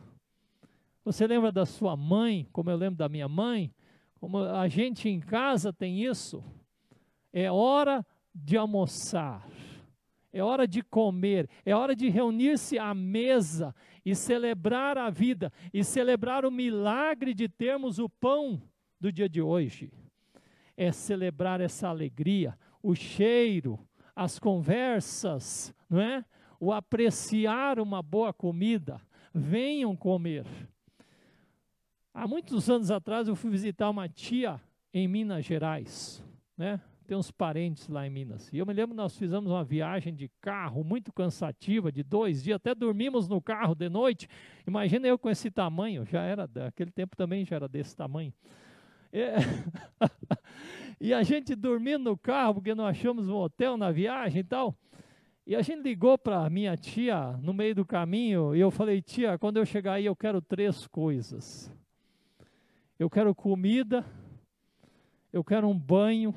Você 1.04 1.26
lembra 1.26 1.52
da 1.52 1.65
sua 1.65 1.95
mãe, 1.95 2.47
como 2.52 2.69
eu 2.69 2.76
lembro 2.76 2.97
da 2.97 3.08
minha 3.08 3.30
mãe, 3.30 3.73
como 4.19 4.39
a 4.39 4.67
gente 4.67 5.08
em 5.08 5.19
casa 5.19 5.71
tem 5.71 6.04
isso? 6.04 6.43
É 7.32 7.52
hora 7.52 8.06
de 8.34 8.58
almoçar. 8.58 9.47
É 10.34 10.43
hora 10.43 10.67
de 10.67 10.84
comer, 10.84 11.50
é 11.65 11.73
hora 11.73 11.95
de 11.95 12.10
reunir-se 12.10 12.78
à 12.78 12.93
mesa 12.93 13.73
e 14.06 14.13
celebrar 14.13 14.97
a 14.97 15.10
vida 15.10 15.52
e 15.73 15.84
celebrar 15.84 16.45
o 16.45 16.52
milagre 16.52 17.34
de 17.34 17.47
termos 17.47 17.97
o 17.97 18.10
pão 18.10 18.62
do 19.00 19.12
dia 19.12 19.28
de 19.30 19.41
hoje. 19.41 19.91
É 20.76 20.91
celebrar 20.91 21.62
essa 21.62 21.88
alegria, 21.88 22.58
o 22.84 22.93
cheiro, 22.93 23.80
as 24.17 24.39
conversas, 24.39 25.71
não 25.88 26.01
é? 26.01 26.25
O 26.60 26.73
apreciar 26.73 27.80
uma 27.80 28.01
boa 28.01 28.34
comida. 28.34 28.99
Venham 29.32 29.95
comer. 29.95 30.43
Há 32.12 32.27
muitos 32.27 32.67
anos 32.67 32.89
atrás 32.89 33.27
eu 33.27 33.36
fui 33.36 33.51
visitar 33.51 33.88
uma 33.91 34.10
tia 34.10 34.60
em 34.91 35.08
Minas 35.08 35.45
Gerais, 35.45 36.23
né? 36.58 36.82
Tem 37.06 37.15
uns 37.15 37.30
parentes 37.30 37.88
lá 37.88 38.08
em 38.08 38.10
Minas. 38.10 38.51
E 38.51 38.58
eu 38.58 38.65
me 38.65 38.73
lembro 38.73 38.95
nós 38.95 39.15
fizemos 39.15 39.51
uma 39.51 39.63
viagem 39.63 40.15
de 40.15 40.32
carro 40.41 40.84
muito 40.84 41.13
cansativa, 41.13 41.91
de 41.91 42.01
dois 42.01 42.41
dias, 42.41 42.56
até 42.56 42.73
dormimos 42.73 43.30
no 43.30 43.39
carro 43.39 43.75
de 43.75 43.88
noite. 43.88 44.27
Imagina 44.65 45.08
eu 45.08 45.19
com 45.19 45.30
esse 45.30 45.51
tamanho, 45.51 46.03
já 46.08 46.23
era, 46.23 46.47
daquele 46.47 46.89
tempo 46.89 47.15
também 47.15 47.45
já 47.45 47.58
era 47.58 47.67
desse 47.67 47.95
tamanho. 47.95 48.34
É. 49.13 49.36
e 51.00 51.14
a 51.14 51.22
gente 51.24 51.56
dormindo 51.56 52.06
no 52.06 52.18
carro, 52.18 52.56
porque 52.56 52.74
não 52.74 52.86
achamos 52.86 53.30
um 53.30 53.36
hotel 53.36 53.78
na 53.78 53.92
viagem 53.92 54.42
e 54.42 54.44
tal. 54.44 54.76
E 55.46 55.56
a 55.56 55.62
gente 55.62 55.82
ligou 55.82 56.18
para 56.18 56.50
minha 56.50 56.76
tia 56.76 57.38
no 57.42 57.54
meio 57.54 57.74
do 57.74 57.86
caminho 57.86 58.56
e 58.56 58.60
eu 58.60 58.70
falei, 58.70 59.02
tia, 59.02 59.38
quando 59.38 59.58
eu 59.58 59.66
chegar 59.66 59.94
aí 59.94 60.06
eu 60.06 60.16
quero 60.16 60.42
três 60.42 60.88
coisas. 60.88 61.72
eu 63.00 63.10
quero 63.10 63.34
comida, 63.34 64.04
eu 65.32 65.44
quero 65.44 65.68
um 65.68 65.78
banho 65.78 66.34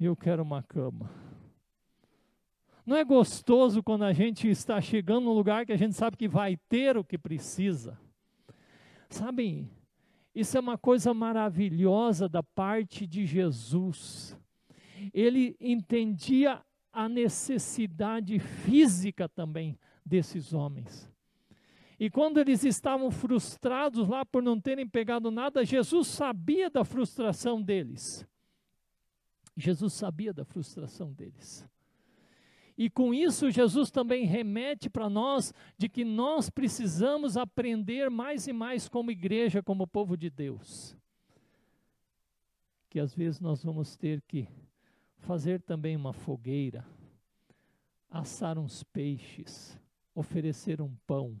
e 0.00 0.04
eu 0.06 0.16
quero 0.16 0.42
uma 0.42 0.62
cama. 0.62 1.10
Não 2.84 2.96
é 2.96 3.04
gostoso 3.04 3.82
quando 3.82 4.02
a 4.02 4.12
gente 4.12 4.48
está 4.48 4.80
chegando 4.80 5.26
num 5.26 5.32
lugar 5.32 5.64
que 5.64 5.72
a 5.72 5.76
gente 5.76 5.94
sabe 5.94 6.16
que 6.16 6.26
vai 6.26 6.56
ter 6.68 6.96
o 6.96 7.04
que 7.04 7.16
precisa? 7.16 7.96
Sabem, 9.08 9.70
isso 10.34 10.56
é 10.56 10.60
uma 10.60 10.78
coisa 10.78 11.12
maravilhosa 11.12 12.28
da 12.28 12.42
parte 12.42 13.06
de 13.06 13.26
Jesus. 13.26 14.38
Ele 15.12 15.56
entendia 15.60 16.62
a 16.92 17.08
necessidade 17.08 18.38
física 18.38 19.28
também 19.28 19.78
desses 20.04 20.52
homens. 20.52 21.10
E 21.98 22.10
quando 22.10 22.38
eles 22.38 22.64
estavam 22.64 23.10
frustrados 23.10 24.08
lá 24.08 24.24
por 24.24 24.42
não 24.42 24.60
terem 24.60 24.88
pegado 24.88 25.30
nada, 25.30 25.64
Jesus 25.64 26.08
sabia 26.08 26.68
da 26.68 26.84
frustração 26.84 27.62
deles. 27.62 28.26
Jesus 29.56 29.92
sabia 29.92 30.32
da 30.32 30.44
frustração 30.44 31.12
deles. 31.12 31.64
E 32.76 32.88
com 32.88 33.12
isso, 33.12 33.50
Jesus 33.50 33.90
também 33.90 34.24
remete 34.24 34.88
para 34.88 35.10
nós 35.10 35.52
de 35.76 35.88
que 35.88 36.04
nós 36.04 36.48
precisamos 36.48 37.36
aprender 37.36 38.10
mais 38.10 38.46
e 38.46 38.52
mais 38.52 38.88
como 38.88 39.10
igreja, 39.10 39.62
como 39.62 39.86
povo 39.86 40.16
de 40.16 40.30
Deus. 40.30 40.96
Que 42.88 42.98
às 42.98 43.14
vezes 43.14 43.40
nós 43.40 43.62
vamos 43.62 43.96
ter 43.96 44.22
que 44.22 44.48
fazer 45.18 45.60
também 45.60 45.96
uma 45.96 46.12
fogueira, 46.12 46.84
assar 48.10 48.58
uns 48.58 48.82
peixes, 48.82 49.78
oferecer 50.14 50.80
um 50.80 50.94
pão, 51.06 51.38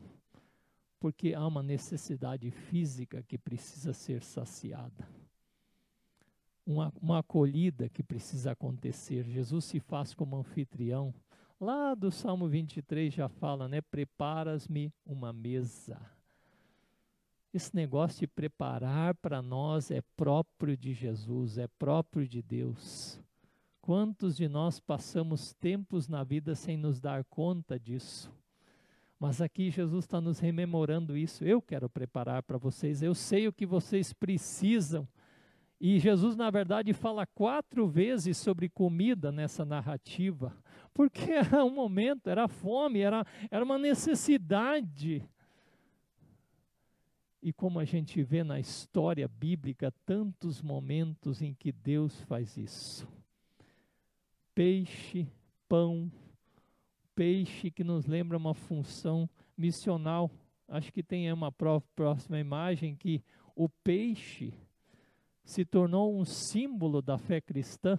porque 1.00 1.34
há 1.34 1.46
uma 1.46 1.62
necessidade 1.62 2.50
física 2.50 3.22
que 3.22 3.36
precisa 3.36 3.92
ser 3.92 4.22
saciada. 4.22 5.21
Uma, 6.72 6.92
uma 7.00 7.18
acolhida 7.18 7.88
que 7.88 8.02
precisa 8.02 8.52
acontecer. 8.52 9.24
Jesus 9.24 9.64
se 9.66 9.78
faz 9.78 10.14
como 10.14 10.36
anfitrião 10.36 11.14
Lá 11.62 11.94
do 11.94 12.10
Salmo 12.10 12.48
23 12.48 13.14
já 13.14 13.28
fala, 13.28 13.68
né? 13.68 13.80
Preparas-me 13.80 14.92
uma 15.06 15.32
mesa. 15.32 15.96
Esse 17.54 17.72
negócio 17.72 18.18
de 18.18 18.26
preparar 18.26 19.14
para 19.14 19.40
nós 19.40 19.88
é 19.88 20.02
próprio 20.16 20.76
de 20.76 20.92
Jesus, 20.92 21.58
é 21.58 21.68
próprio 21.68 22.26
de 22.26 22.42
Deus. 22.42 23.22
Quantos 23.80 24.36
de 24.36 24.48
nós 24.48 24.80
passamos 24.80 25.54
tempos 25.54 26.08
na 26.08 26.24
vida 26.24 26.56
sem 26.56 26.76
nos 26.76 27.00
dar 27.00 27.22
conta 27.26 27.78
disso? 27.78 28.28
Mas 29.16 29.40
aqui 29.40 29.70
Jesus 29.70 30.04
está 30.04 30.20
nos 30.20 30.40
rememorando 30.40 31.16
isso. 31.16 31.44
Eu 31.44 31.62
quero 31.62 31.88
preparar 31.88 32.42
para 32.42 32.58
vocês, 32.58 33.04
eu 33.04 33.14
sei 33.14 33.46
o 33.46 33.52
que 33.52 33.64
vocês 33.64 34.12
precisam. 34.12 35.06
E 35.82 35.98
Jesus, 35.98 36.36
na 36.36 36.48
verdade, 36.48 36.94
fala 36.94 37.26
quatro 37.26 37.86
vezes 37.88 38.38
sobre 38.38 38.68
comida 38.68 39.30
nessa 39.30 39.64
narrativa 39.64 40.56
porque 40.94 41.30
era 41.32 41.64
um 41.64 41.70
momento, 41.70 42.28
era 42.28 42.48
fome, 42.48 43.00
era, 43.00 43.24
era 43.50 43.64
uma 43.64 43.78
necessidade. 43.78 45.26
E 47.42 47.52
como 47.52 47.80
a 47.80 47.84
gente 47.84 48.22
vê 48.22 48.44
na 48.44 48.60
história 48.60 49.26
bíblica, 49.26 49.92
tantos 50.06 50.62
momentos 50.62 51.42
em 51.42 51.52
que 51.52 51.72
Deus 51.72 52.20
faz 52.22 52.56
isso. 52.56 53.08
Peixe, 54.54 55.26
pão, 55.68 56.12
peixe 57.14 57.70
que 57.70 57.82
nos 57.82 58.06
lembra 58.06 58.36
uma 58.36 58.54
função 58.54 59.28
missional. 59.56 60.30
Acho 60.68 60.92
que 60.92 61.02
tem 61.02 61.32
uma 61.32 61.50
próxima 61.50 62.38
imagem 62.38 62.94
que 62.94 63.24
o 63.56 63.68
peixe 63.68 64.54
se 65.44 65.64
tornou 65.64 66.18
um 66.18 66.24
símbolo 66.24 67.02
da 67.02 67.18
fé 67.18 67.40
cristã. 67.40 67.98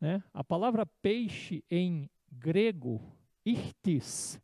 Né? 0.00 0.22
A 0.32 0.44
palavra 0.44 0.86
peixe 1.00 1.64
em 1.70 2.10
grego, 2.30 3.00
irtis, 3.44 4.40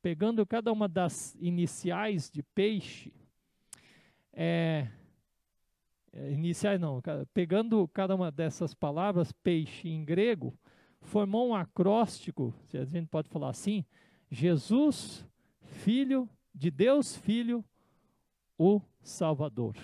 pegando 0.00 0.46
cada 0.46 0.72
uma 0.72 0.88
das 0.88 1.34
iniciais 1.40 2.30
de 2.30 2.42
peixe, 2.42 3.12
é, 4.32 4.88
é, 6.12 6.30
iniciais 6.30 6.80
não, 6.80 7.02
pegando 7.34 7.86
cada 7.88 8.14
uma 8.14 8.30
dessas 8.30 8.72
palavras, 8.72 9.32
peixe 9.32 9.88
em 9.88 10.04
grego, 10.04 10.56
formou 11.00 11.48
um 11.48 11.54
acróstico, 11.54 12.54
se 12.64 12.78
a 12.78 12.84
gente 12.84 13.08
pode 13.08 13.28
falar 13.28 13.50
assim, 13.50 13.84
Jesus, 14.30 15.26
Filho 15.60 16.28
de 16.54 16.70
Deus, 16.70 17.16
Filho, 17.16 17.64
o 18.58 18.80
Salvador? 19.02 19.76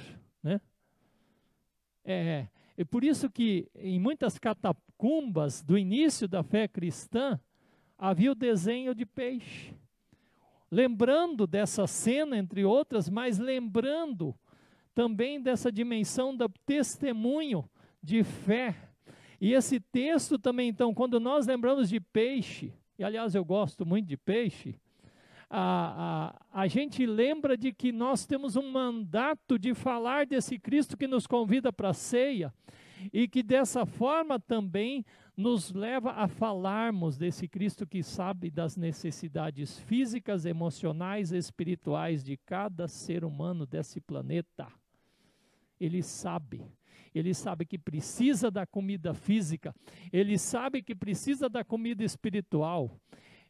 É, 2.05 2.47
é 2.77 2.85
por 2.85 3.05
isso 3.05 3.31
que 3.31 3.69
em 3.75 3.99
muitas 3.99 4.39
catacumbas 4.39 5.63
do 5.63 5.79
início 5.79 6.27
da 6.27 6.43
fé 6.43 6.67
cristã 6.67 7.39
havia 7.99 8.33
o 8.33 8.35
desenho 8.35 8.95
de 8.95 9.07
peixe. 9.07 9.75
Lembrando 10.71 11.47
dessa 11.47 11.87
cena, 11.87 12.37
entre 12.37 12.65
outras, 12.65 13.09
mas 13.09 13.39
lembrando 13.39 14.35
também 14.95 15.41
dessa 15.41 15.71
dimensão 15.71 16.35
do 16.35 16.49
testemunho 16.67 17.69
de 18.03 18.25
fé. 18.25 18.75
E 19.41 19.53
esse 19.53 19.79
texto 19.79 20.39
também, 20.39 20.69
então, 20.69 20.95
quando 20.95 21.21
nós 21.21 21.47
lembramos 21.47 21.89
de 21.89 22.01
peixe, 22.01 22.73
e 22.99 23.05
aliás 23.05 23.35
eu 23.35 23.45
gosto 23.45 23.85
muito 23.85 24.07
de 24.07 24.17
peixe, 24.17 24.79
a, 25.55 26.33
a, 26.55 26.63
a 26.63 26.67
gente 26.67 27.05
lembra 27.05 27.59
de 27.59 27.75
que 27.75 27.93
nós 27.93 28.25
temos 28.25 28.57
um 28.57 28.73
mandato 28.73 29.59
de 29.59 29.75
falar 29.75 30.25
desse 30.25 30.59
Cristo 30.59 30.97
que 30.97 31.07
nos 31.07 31.27
convida 31.27 31.71
para 31.71 31.91
a 31.91 31.95
ceia 31.95 32.53
e 33.13 33.29
que 33.29 33.43
dessa 33.43 33.85
forma 33.85 34.41
também 34.41 35.05
nos 35.37 35.71
leva 35.71 36.13
a 36.13 36.27
falarmos 36.27 37.19
desse 37.19 37.47
Cristo 37.47 37.87
que 37.87 38.03
sabe 38.03 38.51
das 38.51 38.79
necessidades 38.79 39.79
físicas, 39.79 40.47
emocionais 40.47 41.33
espirituais 41.33 42.25
de 42.25 42.39
cada 42.39 42.89
ser 42.89 43.23
humano 43.23 43.67
desse 43.67 44.01
planeta. 44.01 44.67
Ele 45.79 46.03
sabe. 46.03 46.65
Ele 47.15 47.35
sabe 47.35 47.67
que 47.67 47.79
precisa 47.79 48.51
da 48.51 48.67
comida 48.67 49.13
física, 49.13 49.75
ele 50.11 50.39
sabe 50.39 50.83
que 50.83 50.95
precisa 50.95 51.47
da 51.47 51.63
comida 51.63 52.03
espiritual, 52.03 52.99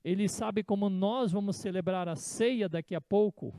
ele 0.04 0.28
sabe 0.28 0.64
como 0.64 0.90
nós 0.90 1.32
vamos 1.32 1.56
celebrar 1.56 2.08
a 2.08 2.16
ceia 2.16 2.68
daqui 2.68 2.94
a 2.94 3.00
pouco, 3.00 3.54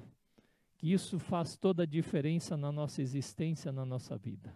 que 0.77 0.91
isso 0.91 1.17
faz 1.17 1.55
toda 1.55 1.83
a 1.83 1.85
diferença 1.85 2.57
na 2.57 2.71
nossa 2.71 3.01
existência, 3.01 3.71
na 3.71 3.85
nossa 3.85 4.17
vida. 4.17 4.53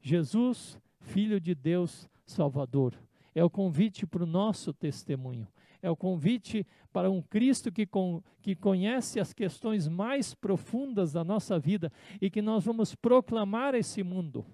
Jesus, 0.00 0.78
Filho 1.00 1.38
de 1.38 1.54
Deus, 1.54 2.08
Salvador. 2.24 2.94
É 3.34 3.44
o 3.44 3.50
convite 3.50 4.06
para 4.06 4.22
o 4.22 4.26
nosso 4.26 4.72
testemunho. 4.72 5.46
É 5.82 5.90
o 5.90 5.96
convite 5.96 6.66
para 6.92 7.10
um 7.10 7.22
Cristo 7.22 7.70
que, 7.70 7.86
com, 7.86 8.22
que 8.42 8.54
conhece 8.54 9.20
as 9.20 9.32
questões 9.32 9.88
mais 9.88 10.34
profundas 10.34 11.12
da 11.12 11.22
nossa 11.22 11.58
vida 11.58 11.92
e 12.20 12.30
que 12.30 12.42
nós 12.42 12.64
vamos 12.64 12.94
proclamar 12.94 13.74
esse 13.74 14.02
mundo 14.02 14.44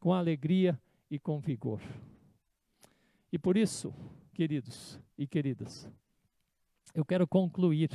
com 0.00 0.12
alegria 0.12 0.80
e 1.10 1.18
com 1.18 1.38
vigor. 1.38 1.80
E 3.32 3.38
por 3.38 3.56
isso, 3.56 3.94
queridos 4.32 5.03
e 5.16 5.26
queridas, 5.26 5.88
eu 6.94 7.04
quero 7.04 7.26
concluir 7.26 7.90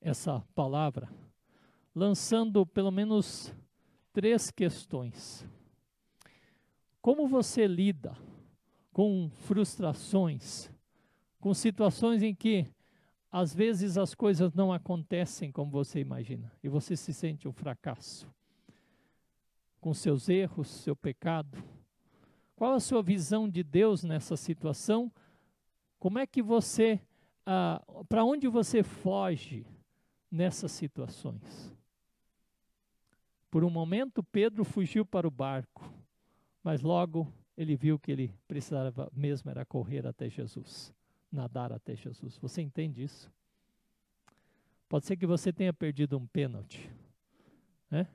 essa 0.00 0.40
palavra 0.54 1.08
lançando 1.94 2.66
pelo 2.66 2.90
menos 2.90 3.54
três 4.12 4.50
questões. 4.50 5.46
Como 7.00 7.28
você 7.28 7.66
lida 7.66 8.16
com 8.92 9.30
frustrações, 9.30 10.70
com 11.38 11.52
situações 11.54 12.22
em 12.22 12.34
que 12.34 12.66
às 13.30 13.54
vezes 13.54 13.98
as 13.98 14.14
coisas 14.14 14.54
não 14.54 14.72
acontecem 14.72 15.50
como 15.50 15.70
você 15.70 16.00
imagina 16.00 16.52
e 16.62 16.68
você 16.68 16.96
se 16.96 17.12
sente 17.12 17.48
um 17.48 17.52
fracasso? 17.52 18.26
Com 19.80 19.92
seus 19.92 20.28
erros, 20.28 20.68
seu 20.68 20.96
pecado, 20.96 21.62
qual 22.56 22.72
a 22.72 22.80
sua 22.80 23.02
visão 23.02 23.48
de 23.48 23.62
Deus 23.62 24.04
nessa 24.04 24.36
situação? 24.36 25.12
Como 26.04 26.18
é 26.18 26.26
que 26.26 26.42
você, 26.42 27.00
ah, 27.46 27.82
para 28.10 28.26
onde 28.26 28.46
você 28.46 28.82
foge 28.82 29.64
nessas 30.30 30.70
situações? 30.70 31.74
Por 33.50 33.64
um 33.64 33.70
momento, 33.70 34.22
Pedro 34.22 34.66
fugiu 34.66 35.06
para 35.06 35.26
o 35.26 35.30
barco, 35.30 35.90
mas 36.62 36.82
logo 36.82 37.32
ele 37.56 37.74
viu 37.74 37.98
que 37.98 38.12
ele 38.12 38.34
precisava 38.46 39.10
mesmo 39.14 39.50
era 39.50 39.64
correr 39.64 40.06
até 40.06 40.28
Jesus, 40.28 40.92
nadar 41.32 41.72
até 41.72 41.96
Jesus. 41.96 42.36
Você 42.36 42.60
entende 42.60 43.02
isso? 43.02 43.32
Pode 44.90 45.06
ser 45.06 45.16
que 45.16 45.24
você 45.24 45.54
tenha 45.54 45.72
perdido 45.72 46.18
um 46.18 46.26
pênalti, 46.26 46.92
né? 47.90 48.06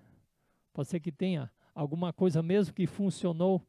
Pode 0.74 0.90
ser 0.90 1.00
que 1.00 1.12
tenha 1.12 1.52
alguma 1.74 2.14
coisa 2.14 2.44
mesmo 2.44 2.72
que 2.72 2.86
funcionou 2.86 3.66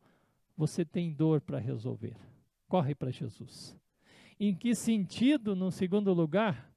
você 0.55 0.85
tem 0.85 1.11
dor 1.11 1.41
para 1.41 1.59
resolver. 1.59 2.18
Corre 2.68 2.95
para 2.95 3.11
Jesus. 3.11 3.81
Em 4.41 4.55
que 4.55 4.74
sentido, 4.74 5.55
no 5.55 5.70
segundo 5.70 6.12
lugar, 6.14 6.70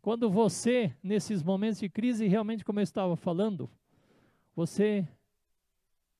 Quando 0.00 0.30
você, 0.30 0.96
nesses 1.02 1.42
momentos 1.42 1.80
de 1.80 1.88
crise, 1.88 2.26
realmente, 2.26 2.64
como 2.64 2.78
eu 2.78 2.84
estava 2.84 3.16
falando, 3.16 3.68
você 4.54 5.06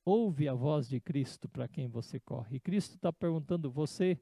ouve 0.05 0.47
a 0.47 0.53
voz 0.53 0.87
de 0.87 0.99
Cristo 0.99 1.47
para 1.47 1.67
quem 1.67 1.87
você 1.87 2.19
corre. 2.19 2.57
E 2.57 2.59
Cristo 2.59 2.95
está 2.95 3.11
perguntando: 3.11 3.71
você, 3.71 4.19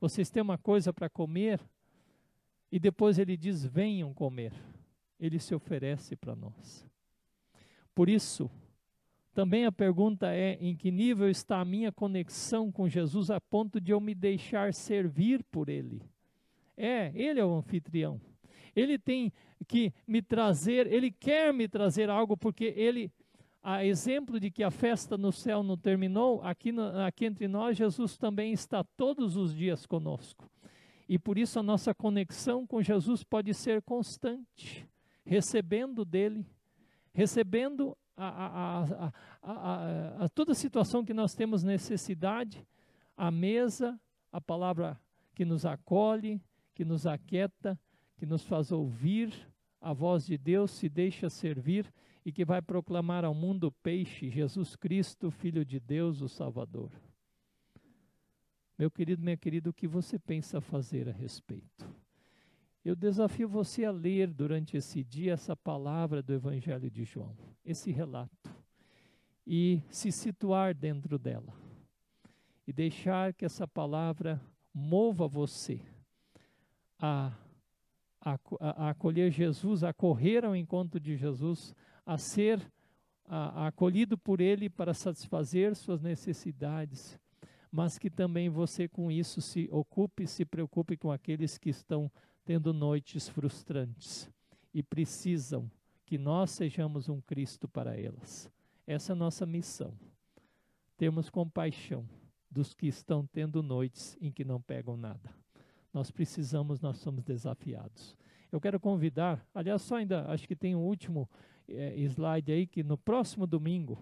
vocês 0.00 0.28
têm 0.28 0.42
uma 0.42 0.58
coisa 0.58 0.92
para 0.92 1.08
comer? 1.08 1.60
E 2.70 2.78
depois 2.78 3.18
ele 3.18 3.36
diz: 3.36 3.64
venham 3.64 4.12
comer. 4.12 4.52
Ele 5.18 5.38
se 5.38 5.54
oferece 5.54 6.14
para 6.16 6.36
nós. 6.36 6.86
Por 7.94 8.08
isso, 8.08 8.50
também 9.32 9.64
a 9.64 9.72
pergunta 9.72 10.34
é: 10.34 10.58
em 10.60 10.76
que 10.76 10.90
nível 10.90 11.30
está 11.30 11.60
a 11.60 11.64
minha 11.64 11.92
conexão 11.92 12.70
com 12.70 12.88
Jesus 12.88 13.30
a 13.30 13.40
ponto 13.40 13.80
de 13.80 13.92
eu 13.92 14.00
me 14.00 14.14
deixar 14.14 14.74
servir 14.74 15.42
por 15.44 15.68
Ele? 15.68 16.02
É, 16.76 17.10
Ele 17.14 17.40
é 17.40 17.44
o 17.44 17.54
anfitrião. 17.54 18.20
Ele 18.74 18.98
tem 18.98 19.32
que 19.66 19.92
me 20.06 20.20
trazer, 20.20 20.86
Ele 20.92 21.10
quer 21.10 21.52
me 21.52 21.66
trazer 21.66 22.10
algo, 22.10 22.36
porque 22.36 22.74
Ele, 22.76 23.10
a 23.62 23.84
exemplo 23.84 24.38
de 24.38 24.50
que 24.50 24.62
a 24.62 24.70
festa 24.70 25.16
no 25.16 25.32
céu 25.32 25.62
não 25.62 25.76
terminou, 25.76 26.42
aqui, 26.42 26.70
no, 26.70 27.00
aqui 27.00 27.24
entre 27.24 27.48
nós, 27.48 27.76
Jesus 27.76 28.18
também 28.18 28.52
está 28.52 28.84
todos 28.84 29.36
os 29.36 29.54
dias 29.54 29.86
conosco. 29.86 30.50
E 31.08 31.18
por 31.18 31.38
isso 31.38 31.58
a 31.58 31.62
nossa 31.62 31.94
conexão 31.94 32.66
com 32.66 32.82
Jesus 32.82 33.22
pode 33.22 33.54
ser 33.54 33.80
constante, 33.80 34.86
recebendo 35.24 36.04
dele, 36.04 36.44
recebendo 37.14 37.96
a, 38.16 39.12
a, 39.42 40.24
a, 40.24 40.28
toda 40.30 40.54
situação 40.54 41.04
que 41.04 41.14
nós 41.14 41.34
temos 41.34 41.62
necessidade, 41.62 42.66
a 43.16 43.30
mesa, 43.30 43.98
a 44.32 44.40
palavra 44.40 44.98
que 45.34 45.44
nos 45.44 45.64
acolhe, 45.66 46.40
que 46.76 46.84
nos 46.84 47.06
aquieta, 47.06 47.80
que 48.18 48.26
nos 48.26 48.44
faz 48.44 48.70
ouvir 48.70 49.32
a 49.80 49.94
voz 49.94 50.26
de 50.26 50.36
Deus, 50.36 50.70
se 50.72 50.90
deixa 50.90 51.30
servir 51.30 51.90
e 52.22 52.30
que 52.30 52.44
vai 52.44 52.60
proclamar 52.60 53.24
ao 53.24 53.32
mundo 53.32 53.68
o 53.68 53.72
peixe, 53.72 54.28
Jesus 54.28 54.76
Cristo, 54.76 55.30
Filho 55.30 55.64
de 55.64 55.80
Deus, 55.80 56.20
o 56.20 56.28
Salvador. 56.28 56.92
Meu 58.78 58.90
querido, 58.90 59.22
minha 59.22 59.38
querida, 59.38 59.70
o 59.70 59.72
que 59.72 59.88
você 59.88 60.18
pensa 60.18 60.60
fazer 60.60 61.08
a 61.08 61.12
respeito? 61.12 61.88
Eu 62.84 62.94
desafio 62.94 63.48
você 63.48 63.86
a 63.86 63.90
ler 63.90 64.30
durante 64.30 64.76
esse 64.76 65.02
dia 65.02 65.32
essa 65.32 65.56
palavra 65.56 66.22
do 66.22 66.34
Evangelho 66.34 66.90
de 66.90 67.04
João, 67.04 67.34
esse 67.64 67.90
relato, 67.90 68.54
e 69.46 69.82
se 69.88 70.12
situar 70.12 70.74
dentro 70.74 71.18
dela, 71.18 71.54
e 72.66 72.72
deixar 72.72 73.32
que 73.32 73.46
essa 73.46 73.66
palavra 73.66 74.38
mova 74.74 75.26
você 75.26 75.80
a, 76.98 77.32
a, 78.20 78.38
a 78.60 78.90
acolher 78.90 79.30
Jesus, 79.30 79.84
a 79.84 79.92
correr 79.92 80.44
ao 80.44 80.54
encontro 80.56 80.98
de 80.98 81.16
Jesus, 81.16 81.74
a 82.04 82.18
ser 82.18 82.60
a, 83.26 83.68
acolhido 83.68 84.16
por 84.16 84.40
Ele 84.40 84.68
para 84.68 84.94
satisfazer 84.94 85.74
suas 85.74 86.00
necessidades 86.00 87.18
mas 87.76 87.98
que 87.98 88.08
também 88.08 88.48
você 88.48 88.88
com 88.88 89.10
isso 89.10 89.42
se 89.42 89.68
ocupe, 89.70 90.26
se 90.26 90.46
preocupe 90.46 90.96
com 90.96 91.12
aqueles 91.12 91.58
que 91.58 91.68
estão 91.68 92.10
tendo 92.42 92.72
noites 92.72 93.28
frustrantes 93.28 94.30
e 94.72 94.82
precisam 94.82 95.70
que 96.06 96.16
nós 96.16 96.52
sejamos 96.52 97.10
um 97.10 97.20
Cristo 97.20 97.68
para 97.68 97.94
elas. 97.94 98.50
Essa 98.86 99.12
é 99.12 99.14
a 99.14 99.16
nossa 99.16 99.44
missão. 99.44 99.92
Termos 100.96 101.28
compaixão 101.28 102.08
dos 102.50 102.72
que 102.72 102.86
estão 102.86 103.26
tendo 103.26 103.62
noites 103.62 104.16
em 104.22 104.32
que 104.32 104.42
não 104.42 104.58
pegam 104.58 104.96
nada. 104.96 105.34
Nós 105.92 106.10
precisamos, 106.10 106.80
nós 106.80 106.98
somos 106.98 107.24
desafiados. 107.24 108.16
Eu 108.52 108.60
quero 108.60 108.78
convidar, 108.78 109.44
aliás, 109.54 109.82
só 109.82 109.96
ainda, 109.96 110.30
acho 110.30 110.46
que 110.46 110.54
tem 110.54 110.74
um 110.74 110.84
último 110.84 111.28
é, 111.68 111.98
slide 112.00 112.52
aí, 112.52 112.66
que 112.66 112.82
no 112.82 112.96
próximo 112.96 113.46
domingo 113.46 113.98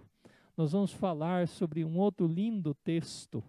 nós 0.57 0.73
vamos 0.73 0.93
falar 0.93 1.49
sobre 1.49 1.85
um 1.85 1.99
outro 1.99 2.27
lindo 2.27 2.75
texto 2.75 3.43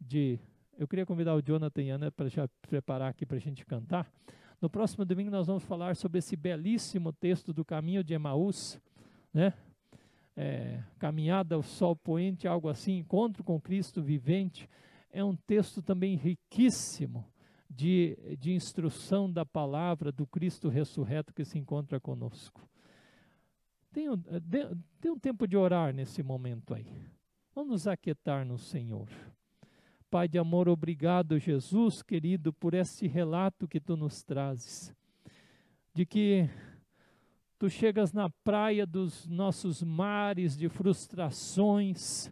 de. 0.00 0.38
Eu 0.76 0.88
queria 0.88 1.06
convidar 1.06 1.34
o 1.34 1.42
Jonathan 1.42 1.82
e 1.82 1.90
Ana 1.90 2.10
para 2.10 2.28
já 2.28 2.48
preparar 2.68 3.10
aqui 3.10 3.24
para 3.24 3.36
a 3.36 3.40
gente 3.40 3.64
cantar. 3.64 4.10
No 4.60 4.68
próximo 4.68 5.04
domingo 5.04 5.30
nós 5.30 5.46
vamos 5.46 5.62
falar 5.62 5.96
sobre 5.96 6.18
esse 6.18 6.36
belíssimo 6.36 7.12
texto 7.12 7.52
do 7.52 7.64
caminho 7.64 8.02
de 8.02 8.14
Emaús, 8.14 8.80
né? 9.32 9.54
É, 10.34 10.82
caminhada 10.98 11.54
ao 11.54 11.62
sol 11.62 11.94
poente, 11.94 12.48
algo 12.48 12.68
assim, 12.68 12.96
encontro 12.98 13.44
com 13.44 13.60
Cristo 13.60 14.02
vivente. 14.02 14.68
É 15.10 15.22
um 15.22 15.36
texto 15.36 15.82
também 15.82 16.16
riquíssimo 16.16 17.31
de, 17.74 18.16
de 18.38 18.52
instrução 18.52 19.30
da 19.30 19.44
palavra 19.44 20.12
do 20.12 20.26
Cristo 20.26 20.68
ressurreto 20.68 21.32
que 21.32 21.44
se 21.44 21.58
encontra 21.58 21.98
conosco. 21.98 22.68
Tem 23.92 24.08
um, 24.08 24.16
tem 25.00 25.10
um 25.10 25.18
tempo 25.18 25.46
de 25.46 25.56
orar 25.56 25.94
nesse 25.94 26.22
momento 26.22 26.74
aí. 26.74 26.86
Vamos 27.54 27.86
aquietar 27.86 28.44
no 28.44 28.58
Senhor. 28.58 29.08
Pai 30.10 30.28
de 30.28 30.38
amor, 30.38 30.68
obrigado, 30.68 31.38
Jesus 31.38 32.02
querido, 32.02 32.52
por 32.52 32.74
esse 32.74 33.06
relato 33.06 33.66
que 33.66 33.80
tu 33.80 33.96
nos 33.96 34.22
trazes, 34.22 34.94
de 35.94 36.04
que 36.04 36.48
tu 37.58 37.70
chegas 37.70 38.12
na 38.12 38.28
praia 38.28 38.86
dos 38.86 39.26
nossos 39.26 39.82
mares 39.82 40.56
de 40.56 40.68
frustrações, 40.68 42.30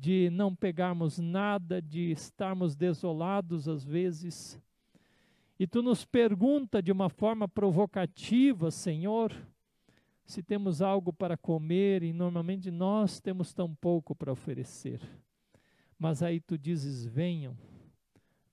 de 0.00 0.30
não 0.30 0.56
pegarmos 0.56 1.18
nada, 1.18 1.82
de 1.82 2.10
estarmos 2.10 2.74
desolados 2.74 3.68
às 3.68 3.84
vezes. 3.84 4.58
E 5.58 5.66
tu 5.66 5.82
nos 5.82 6.06
pergunta 6.06 6.80
de 6.80 6.90
uma 6.90 7.10
forma 7.10 7.46
provocativa, 7.46 8.70
Senhor, 8.70 9.30
se 10.24 10.42
temos 10.42 10.80
algo 10.80 11.12
para 11.12 11.36
comer 11.36 12.02
e 12.02 12.14
normalmente 12.14 12.70
nós 12.70 13.20
temos 13.20 13.52
tão 13.52 13.74
pouco 13.74 14.14
para 14.14 14.32
oferecer. 14.32 15.02
Mas 15.98 16.22
aí 16.22 16.40
tu 16.40 16.56
dizes: 16.56 17.04
venham, 17.04 17.54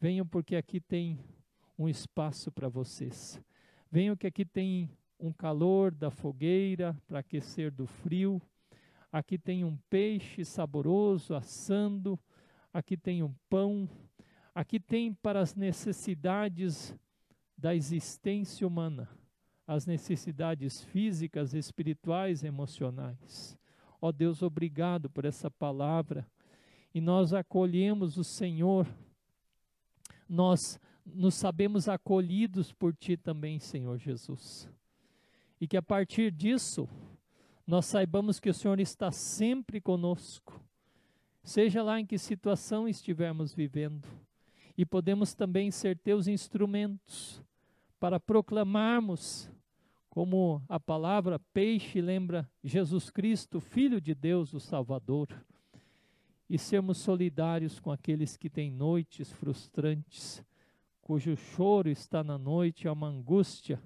venham 0.02 0.28
porque 0.28 0.54
aqui 0.54 0.82
tem 0.82 1.18
um 1.80 1.88
espaço 1.88 2.52
para 2.52 2.68
vocês. 2.68 3.41
Venham 3.89 4.18
que 4.18 4.28
aqui 4.28 4.43
tem 4.43 4.91
um 5.18 5.32
calor 5.32 5.95
da 5.95 6.12
fogueira 6.12 6.93
para 7.08 7.20
aquecer 7.20 7.72
do 7.72 7.88
frio. 7.88 8.41
Aqui 9.12 9.38
tem 9.38 9.64
um 9.64 9.78
peixe 9.89 10.43
saboroso 10.43 11.34
assando. 11.34 12.20
Aqui 12.74 12.97
tem 12.97 13.24
um 13.24 13.34
pão. 13.49 13.89
Aqui 14.53 14.80
tem 14.80 15.14
para 15.14 15.39
as 15.39 15.55
necessidades 15.55 16.95
da 17.58 17.76
existência 17.76 18.68
humana, 18.68 19.10
as 19.66 19.86
necessidades 19.86 20.84
físicas, 20.84 21.53
espirituais, 21.53 22.43
emocionais. 22.43 23.58
Ó 23.99 24.12
Deus, 24.12 24.41
obrigado 24.43 25.10
por 25.10 25.26
essa 25.26 25.49
palavra 25.49 26.28
e 26.93 27.01
nós 27.01 27.34
acolhemos 27.34 28.18
o 28.18 28.24
Senhor, 28.24 28.88
nós 30.28 30.80
nos 31.05 31.36
sabemos 31.36 31.88
acolhidos 31.88 32.72
por 32.72 32.95
Ti 32.95 33.16
também, 33.16 33.60
Senhor 33.60 33.97
Jesus. 33.97 34.70
E 35.62 35.68
que 35.68 35.78
a 35.78 35.82
partir 35.82 36.32
disso, 36.32 36.88
nós 37.68 37.86
saibamos 37.86 38.39
que 38.39 38.49
o 38.49 38.53
Senhor 38.53 38.80
está 38.80 39.11
sempre 39.11 39.82
conosco, 39.82 40.63
seja 41.43 41.84
lá 41.84 41.99
em 41.99 42.05
que 42.05 42.18
situação 42.18 42.88
estivermos 42.88 43.53
vivendo, 43.53 44.07
e 44.78 44.86
podemos 44.86 45.34
também 45.34 45.70
ser 45.70 45.97
Teus 45.97 46.28
instrumentos 46.28 47.43
para 47.99 48.22
proclamarmos, 48.22 49.49
como 50.09 50.63
a 50.70 50.80
palavra 50.80 51.39
peixe 51.53 51.99
lembra 51.99 52.49
Jesus 52.63 53.09
Cristo, 53.09 53.59
Filho 53.59 53.99
de 53.99 54.15
Deus, 54.15 54.53
o 54.53 54.59
Salvador 54.61 55.28
e 56.49 56.57
sermos 56.57 56.99
solidários 56.99 57.80
com 57.80 57.91
aqueles 57.91 58.38
que 58.38 58.49
têm 58.49 58.72
noites 58.72 59.30
frustrantes, 59.30 60.41
cujo 61.01 61.36
choro 61.36 61.89
está 61.89 62.24
na 62.24 62.38
noite, 62.38 62.88
é 62.88 62.91
uma 62.91 63.07
angústia, 63.07 63.82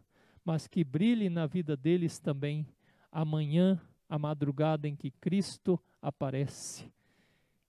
mas 0.45 0.67
que 0.67 0.83
brilhe 0.83 1.29
na 1.29 1.47
vida 1.47 1.75
deles 1.75 2.19
também 2.19 2.67
amanhã, 3.11 3.79
a 4.07 4.17
madrugada 4.17 4.87
em 4.87 4.95
que 4.95 5.11
Cristo 5.11 5.79
aparece 6.01 6.91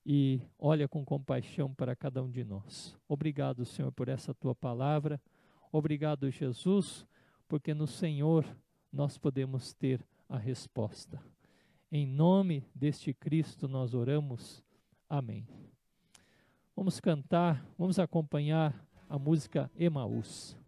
e 0.05 0.41
olha 0.59 0.89
com 0.89 1.05
compaixão 1.05 1.73
para 1.73 1.95
cada 1.95 2.23
um 2.23 2.31
de 2.31 2.45
nós. 2.45 2.99
Obrigado, 3.09 3.65
Senhor, 3.65 3.93
por 3.93 4.09
essa 4.09 4.35
tua 4.35 4.55
palavra. 4.55 5.21
Obrigado, 5.71 6.31
Jesus, 6.31 7.07
porque 7.49 7.73
no 7.73 7.87
Senhor 7.87 8.45
nós 8.93 9.17
podemos 9.17 9.73
ter 9.73 10.05
a 10.29 10.37
resposta. 10.37 11.23
Em 11.91 12.07
nome 12.07 12.65
deste 12.75 13.13
Cristo 13.13 13.69
nós 13.69 13.95
oramos. 13.95 14.63
Amém. 15.09 15.47
Vamos 16.75 16.99
cantar, 17.01 17.65
vamos 17.79 17.99
acompanhar 17.99 18.75
a 19.09 19.19
música 19.19 19.71
Emaús. 19.77 20.62